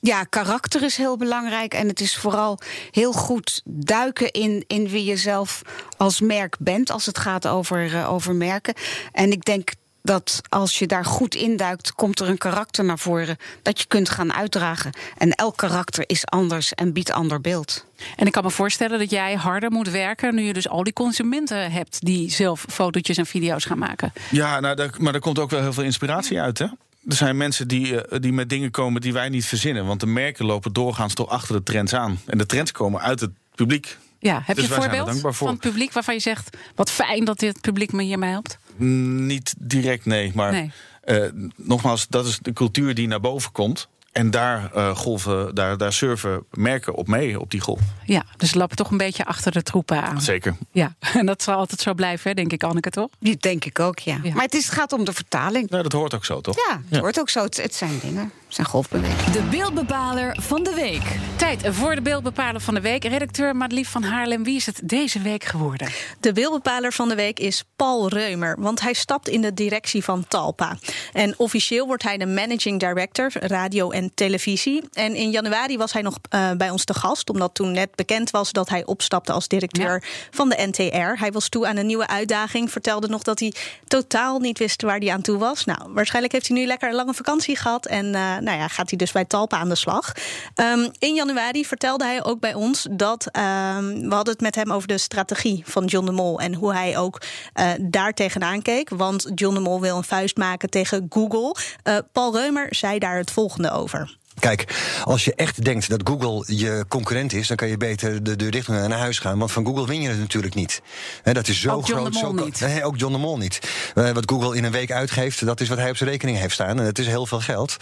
Ja, 0.00 0.24
karakter 0.24 0.82
is 0.82 0.96
heel 0.96 1.16
belangrijk. 1.16 1.74
En 1.74 1.88
het 1.88 2.00
is 2.00 2.16
vooral 2.16 2.58
heel 2.90 3.12
goed 3.12 3.62
duiken 3.64 4.30
in, 4.30 4.64
in 4.66 4.88
wie 4.88 5.04
je 5.04 5.16
zelf 5.16 5.62
als 5.96 6.20
merk 6.20 6.56
bent. 6.58 6.90
Als 6.90 7.06
het 7.06 7.18
gaat 7.18 7.46
over, 7.46 8.06
over 8.06 8.34
merken. 8.34 8.74
En 9.12 9.32
ik 9.32 9.44
denk 9.44 9.70
dat 10.02 10.40
als 10.48 10.78
je 10.78 10.86
daar 10.86 11.04
goed 11.04 11.34
induikt, 11.34 11.92
komt 11.92 12.20
er 12.20 12.28
een 12.28 12.38
karakter 12.38 12.84
naar 12.84 12.98
voren. 12.98 13.36
Dat 13.62 13.80
je 13.80 13.86
kunt 13.86 14.08
gaan 14.08 14.32
uitdragen. 14.32 14.92
En 15.16 15.30
elk 15.30 15.56
karakter 15.56 16.04
is 16.06 16.26
anders 16.26 16.74
en 16.74 16.92
biedt 16.92 17.10
ander 17.10 17.40
beeld. 17.40 17.86
En 18.16 18.26
ik 18.26 18.32
kan 18.32 18.44
me 18.44 18.50
voorstellen 18.50 18.98
dat 18.98 19.10
jij 19.10 19.34
harder 19.34 19.70
moet 19.70 19.90
werken 19.90 20.34
nu 20.34 20.42
je 20.42 20.52
dus 20.52 20.68
al 20.68 20.82
die 20.82 20.92
consumenten 20.92 21.72
hebt 21.72 22.04
die 22.04 22.30
zelf 22.30 22.64
fotootjes 22.68 23.16
en 23.16 23.26
video's 23.26 23.64
gaan 23.64 23.78
maken. 23.78 24.12
Ja, 24.30 24.60
nou, 24.60 24.76
daar, 24.76 24.90
maar 24.98 25.14
er 25.14 25.20
komt 25.20 25.38
ook 25.38 25.50
wel 25.50 25.60
heel 25.60 25.72
veel 25.72 25.84
inspiratie 25.84 26.40
uit, 26.40 26.58
hè? 26.58 26.66
er 27.08 27.16
zijn 27.16 27.36
mensen 27.36 27.68
die, 27.68 28.02
eh, 28.02 28.20
die 28.20 28.32
met 28.32 28.48
dingen 28.48 28.70
komen 28.70 29.00
die 29.00 29.12
wij 29.12 29.28
niet 29.28 29.44
verzinnen. 29.44 29.86
Want 29.86 30.00
de 30.00 30.06
merken 30.06 30.44
lopen 30.44 30.72
doorgaans 30.72 31.14
toch 31.14 31.28
achter 31.28 31.54
de 31.54 31.62
trends 31.62 31.94
aan. 31.94 32.20
En 32.26 32.38
de 32.38 32.46
trends 32.46 32.72
komen 32.72 33.00
uit 33.00 33.20
het 33.20 33.30
publiek. 33.54 33.96
Ja, 34.18 34.42
heb 34.44 34.56
Dus 34.56 34.66
je 34.66 34.74
een 34.74 34.82
voorbeeld 34.82 35.20
voor. 35.20 35.34
van 35.34 35.48
het 35.48 35.60
publiek 35.60 35.92
waarvan 35.92 36.14
je 36.14 36.20
zegt... 36.20 36.56
wat 36.74 36.90
fijn 36.90 37.24
dat 37.24 37.38
dit 37.38 37.60
publiek 37.60 37.92
me 37.92 38.02
hiermee 38.02 38.30
helpt? 38.30 38.58
Niet 38.80 39.54
direct, 39.58 40.04
nee. 40.06 40.32
Maar 40.34 40.52
Nee. 40.52 40.70
eh, 41.02 41.24
nogmaals, 41.56 42.06
dat 42.08 42.26
is 42.26 42.38
de 42.38 42.52
cultuur 42.52 42.94
die 42.94 43.08
naar 43.08 43.20
boven 43.20 43.52
komt. 43.52 43.88
En 44.12 44.30
daar, 44.30 44.72
eh, 44.74 44.96
golven, 44.96 45.54
daar, 45.54 45.76
daar 45.76 45.92
surfen 45.92 46.44
merken 46.50 46.94
op 46.94 47.06
mee, 47.08 47.40
op 47.40 47.50
die 47.50 47.60
golf. 47.60 47.80
Ja, 48.04 48.24
dus 48.36 48.50
ze 48.50 48.58
lopen 48.58 48.76
toch 48.76 48.90
een 48.90 48.96
beetje 48.96 49.24
achter 49.24 49.52
de 49.52 49.62
troepen 49.62 50.02
aan. 50.02 50.20
Zeker. 50.20 50.56
Ja, 50.72 50.94
en 51.14 51.26
dat 51.26 51.42
zal 51.42 51.54
altijd 51.56 51.80
zo 51.80 51.94
blijven, 51.94 52.28
hè, 52.28 52.34
denk 52.34 52.52
ik, 52.52 52.62
Anneke, 52.62 52.90
toch? 52.90 53.08
Die 53.20 53.36
denk 53.36 53.64
ik 53.64 53.78
ook, 53.78 53.98
ja. 53.98 54.18
Ja. 54.22 54.34
Maar 54.34 54.44
het, 54.44 54.54
is, 54.54 54.64
het 54.64 54.74
gaat 54.74 54.92
om 54.92 55.04
de 55.04 55.12
vertaling. 55.12 55.70
Nou, 55.70 55.82
dat 55.82 55.92
hoort 55.92 56.14
ook 56.14 56.24
zo, 56.24 56.40
toch? 56.40 56.56
Ja, 56.68 56.80
het 56.88 57.00
wordt 57.00 57.20
ook 57.20 57.28
zo. 57.28 57.42
Het, 57.42 57.62
het 57.62 57.74
zijn 57.74 57.98
dingen. 58.02 58.30
Zijn 58.50 58.66
golfbewegingen. 58.66 59.32
De 59.32 59.42
beeldbepaler 59.42 60.36
van 60.40 60.62
de 60.62 60.74
week. 60.74 61.02
Tijd 61.36 61.66
voor 61.66 61.94
de 61.94 62.02
beeldbepaler 62.02 62.60
van 62.60 62.74
de 62.74 62.80
week. 62.80 63.04
Redacteur 63.04 63.56
Madelief 63.56 63.90
van 63.90 64.02
Haarlem, 64.02 64.44
wie 64.44 64.56
is 64.56 64.66
het 64.66 64.80
deze 64.84 65.20
week 65.20 65.44
geworden? 65.44 65.88
De 66.20 66.32
beeldbepaler 66.32 66.92
van 66.92 67.08
de 67.08 67.14
week 67.14 67.38
is 67.38 67.64
Paul 67.76 68.08
Reumer, 68.08 68.56
want 68.58 68.80
hij 68.80 68.92
stapt 68.92 69.28
in 69.28 69.40
de 69.40 69.54
directie 69.54 70.04
van 70.04 70.24
Talpa. 70.28 70.78
En 71.12 71.34
officieel 71.36 71.86
wordt 71.86 72.02
hij 72.02 72.16
de 72.16 72.26
managing 72.26 72.80
director 72.80 73.30
radio 73.32 73.90
en 73.90 74.10
televisie. 74.14 74.82
En 74.92 75.14
in 75.14 75.30
januari 75.30 75.76
was 75.76 75.92
hij 75.92 76.02
nog 76.02 76.18
eh, 76.28 76.50
bij 76.56 76.70
ons 76.70 76.84
te 76.84 76.94
gast, 76.94 77.30
omdat 77.30 77.54
toen 77.54 77.72
net 77.72 77.94
bekend 77.94 78.30
was 78.30 78.52
dat 78.52 78.68
hij 78.68 78.84
opstapte 78.84 79.32
als 79.32 79.48
directeur 79.48 80.04
van 80.30 80.48
de 80.48 80.66
NTR. 80.70 81.20
Hij 81.20 81.32
was 81.32 81.48
toe 81.48 81.66
aan 81.66 81.76
een 81.76 81.86
nieuwe 81.86 82.06
uitdaging, 82.06 82.70
vertelde 82.70 83.08
nog 83.08 83.22
dat 83.22 83.40
hij 83.40 83.54
totaal 83.86 84.38
niet 84.38 84.58
wist 84.58 84.82
waar 84.82 84.98
hij 84.98 85.12
aan 85.12 85.22
toe 85.22 85.38
was. 85.38 85.64
Nou, 85.64 85.92
waarschijnlijk 85.92 86.32
heeft 86.32 86.48
hij 86.48 86.56
nu 86.56 86.66
lekker 86.66 86.88
een 86.88 86.94
lange 86.94 87.14
vakantie 87.14 87.56
gehad 87.56 87.86
en 87.86 88.14
eh, 88.14 88.38
nou 88.40 88.58
ja, 88.58 88.68
gaat 88.68 88.88
hij 88.88 88.98
dus 88.98 89.12
bij 89.12 89.24
Talpa 89.24 89.58
aan 89.58 89.68
de 89.68 89.74
slag. 89.74 90.12
Ehm, 90.54 90.88
in 90.98 91.14
januari 91.14 91.64
vertelde 91.64 92.04
hij 92.04 92.24
ook 92.24 92.40
bij 92.40 92.54
ons 92.54 92.86
dat 92.90 93.26
ehm, 93.26 94.08
we 94.08 94.14
hadden 94.14 94.32
het 94.32 94.42
met 94.42 94.54
hem 94.54 94.72
over 94.72 94.88
de 94.88 94.98
strategie 94.98 95.62
van 95.66 95.84
John 95.84 96.06
de 96.06 96.12
Mol 96.12 96.40
en 96.40 96.54
hoe 96.54 96.72
hij 96.72 96.98
ook 96.98 97.22
eh, 97.52 97.70
daar 97.80 98.12
tegenaan 98.12 98.62
keek. 98.62 98.88
Want 98.88 99.30
John 99.34 99.54
de 99.54 99.60
Mol 99.60 99.80
wil 99.80 99.96
een 99.96 100.04
vuist 100.04 100.36
maken 100.36 100.70
tegen 100.70 101.06
Google. 101.08 101.54
Eh, 101.82 101.96
Paul 102.12 102.36
Reumer 102.36 102.66
zei 102.70 102.98
daar 102.98 103.16
het 103.16 103.30
volgende 103.30 103.70
over. 103.70 104.18
Kijk, 104.40 104.74
als 105.04 105.24
je 105.24 105.34
echt 105.34 105.64
denkt 105.64 105.88
dat 105.88 106.00
Google 106.04 106.56
je 106.56 106.84
concurrent 106.88 107.32
is, 107.32 107.48
dan 107.48 107.56
kan 107.56 107.68
je 107.68 107.76
beter 107.76 108.22
de 108.22 108.36
deur 108.36 108.50
dicht 108.50 108.68
naar 108.68 108.90
huis 108.90 109.18
gaan. 109.18 109.38
Want 109.38 109.52
van 109.52 109.66
Google 109.66 109.86
win 109.86 110.02
je 110.02 110.08
het 110.08 110.18
natuurlijk 110.18 110.54
niet. 110.54 110.80
Dat 111.22 111.48
is 111.48 111.60
zo 111.60 111.70
Ook 111.70 111.84
groot. 111.84 112.14
zo 112.14 112.32
niet. 112.32 112.60
Nee, 112.60 112.84
ook 112.84 112.98
John 112.98 113.12
de 113.12 113.18
Mol 113.18 113.38
niet. 113.38 113.58
Eh, 113.94 114.10
wat 114.10 114.30
Google 114.30 114.56
in 114.56 114.64
een 114.64 114.72
week 114.72 114.92
uitgeeft, 114.92 115.46
dat 115.46 115.60
is 115.60 115.68
wat 115.68 115.78
hij 115.78 115.90
op 115.90 115.96
zijn 115.96 116.10
rekening 116.10 116.38
heeft 116.38 116.54
staan. 116.54 116.78
En 116.78 116.84
dat 116.84 116.98
is 116.98 117.06
heel 117.06 117.26
veel 117.26 117.40
geld. 117.40 117.76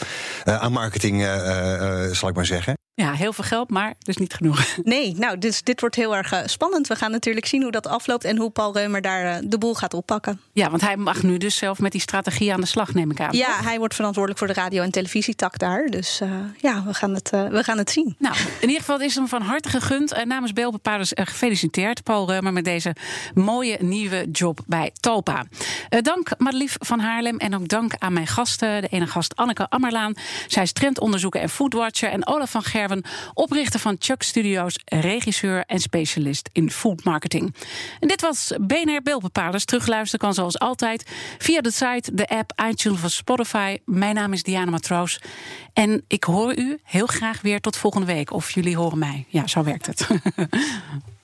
Eh, 0.44 0.56
aan 0.56 0.72
marketing, 0.72 1.24
eh, 1.24 2.10
zal 2.12 2.28
ik 2.28 2.34
maar 2.34 2.46
zeggen. 2.46 2.76
Ja, 2.98 3.12
heel 3.12 3.32
veel 3.32 3.44
geld, 3.44 3.70
maar 3.70 3.94
dus 3.98 4.16
niet 4.16 4.34
genoeg. 4.34 4.66
Nee, 4.82 5.14
nou, 5.16 5.38
dus 5.38 5.62
dit 5.62 5.80
wordt 5.80 5.94
heel 5.94 6.16
erg 6.16 6.32
eh, 6.32 6.40
spannend. 6.46 6.86
We 6.86 6.96
gaan 6.96 7.10
natuurlijk 7.10 7.46
zien 7.46 7.62
hoe 7.62 7.70
dat 7.70 7.86
afloopt 7.86 8.24
en 8.24 8.36
hoe 8.36 8.50
Paul 8.50 8.72
Reumer 8.72 9.00
daar 9.02 9.24
eh, 9.24 9.42
de 9.44 9.58
boel 9.58 9.74
gaat 9.74 9.94
oppakken. 9.94 10.40
Ja, 10.52 10.70
want 10.70 10.82
hij 10.82 10.96
mag 10.96 11.22
nu 11.22 11.38
dus 11.38 11.56
zelf 11.56 11.78
met 11.78 11.92
die 11.92 12.00
strategie 12.00 12.52
aan 12.52 12.60
de 12.60 12.66
slag, 12.66 12.94
neem 12.94 13.10
ik 13.10 13.20
aan. 13.20 13.36
Ja, 13.36 13.62
hij 13.62 13.78
wordt 13.78 13.94
verantwoordelijk 13.94 14.44
voor 14.44 14.54
de 14.54 14.60
radio- 14.60 14.82
en 14.82 14.90
televisietak 14.90 15.58
daar. 15.58 15.86
Dus 15.86 16.20
eh, 16.20 16.30
ja, 16.56 16.84
we 16.86 16.94
gaan, 16.94 17.14
het, 17.14 17.30
we 17.30 17.64
gaan 17.64 17.78
het 17.78 17.90
zien. 17.90 18.16
Nou, 18.18 18.34
in 18.36 18.68
ieder 18.68 18.78
geval 18.78 19.00
is 19.00 19.14
hem 19.14 19.28
van 19.28 19.42
harte 19.42 19.68
gegund. 19.68 20.12
En 20.12 20.28
namens 20.28 20.52
beeldbepalers 20.52 21.14
eh, 21.14 21.26
gefeliciteerd, 21.26 22.02
Paul 22.02 22.30
Reumer, 22.30 22.52
met 22.52 22.64
deze 22.64 22.94
mooie 23.34 23.76
nieuwe 23.80 24.30
job 24.30 24.60
bij 24.66 24.90
Talpa. 25.00 25.46
Eh, 25.88 26.02
dank 26.02 26.30
Madelief 26.38 26.76
van 26.78 27.00
Haarlem 27.00 27.36
en 27.36 27.54
ook 27.54 27.68
dank 27.68 27.92
aan 27.98 28.12
mijn 28.12 28.26
gasten. 28.26 28.80
De 28.80 28.88
ene 28.88 29.06
gast 29.06 29.36
Anneke 29.36 29.70
Ammerlaan. 29.70 30.14
Zij 30.46 30.62
is 30.62 30.72
trendonderzoeker 30.72 31.40
en 31.40 31.48
foodwatcher. 31.48 32.10
En 32.10 32.26
Olaf 32.26 32.50
van 32.50 32.62
Oprichter 33.34 33.80
van 33.80 33.96
Chuck 33.98 34.22
Studios, 34.22 34.78
regisseur 34.84 35.64
en 35.66 35.78
specialist 35.78 36.48
in 36.52 36.70
food 36.70 37.04
marketing. 37.04 37.54
En 38.00 38.08
dit 38.08 38.20
was 38.20 38.52
BNR 38.60 39.00
Beeldbepalers. 39.02 39.64
Terugluisteren 39.64 40.26
kan 40.26 40.34
zoals 40.34 40.58
altijd 40.58 41.10
via 41.38 41.60
de 41.60 41.70
site, 41.70 42.14
de 42.14 42.28
app, 42.28 42.52
iTunes 42.68 43.04
of 43.04 43.10
Spotify. 43.10 43.78
Mijn 43.84 44.14
naam 44.14 44.32
is 44.32 44.42
Diana 44.42 44.70
Matroos. 44.70 45.20
En 45.72 46.04
ik 46.08 46.24
hoor 46.24 46.56
u 46.56 46.78
heel 46.84 47.06
graag 47.06 47.40
weer 47.40 47.60
tot 47.60 47.76
volgende 47.76 48.06
week. 48.06 48.32
Of 48.32 48.50
jullie 48.50 48.76
horen 48.76 48.98
mij. 48.98 49.24
Ja, 49.28 49.46
zo 49.46 49.62
werkt 49.62 49.86
het. 49.86 50.06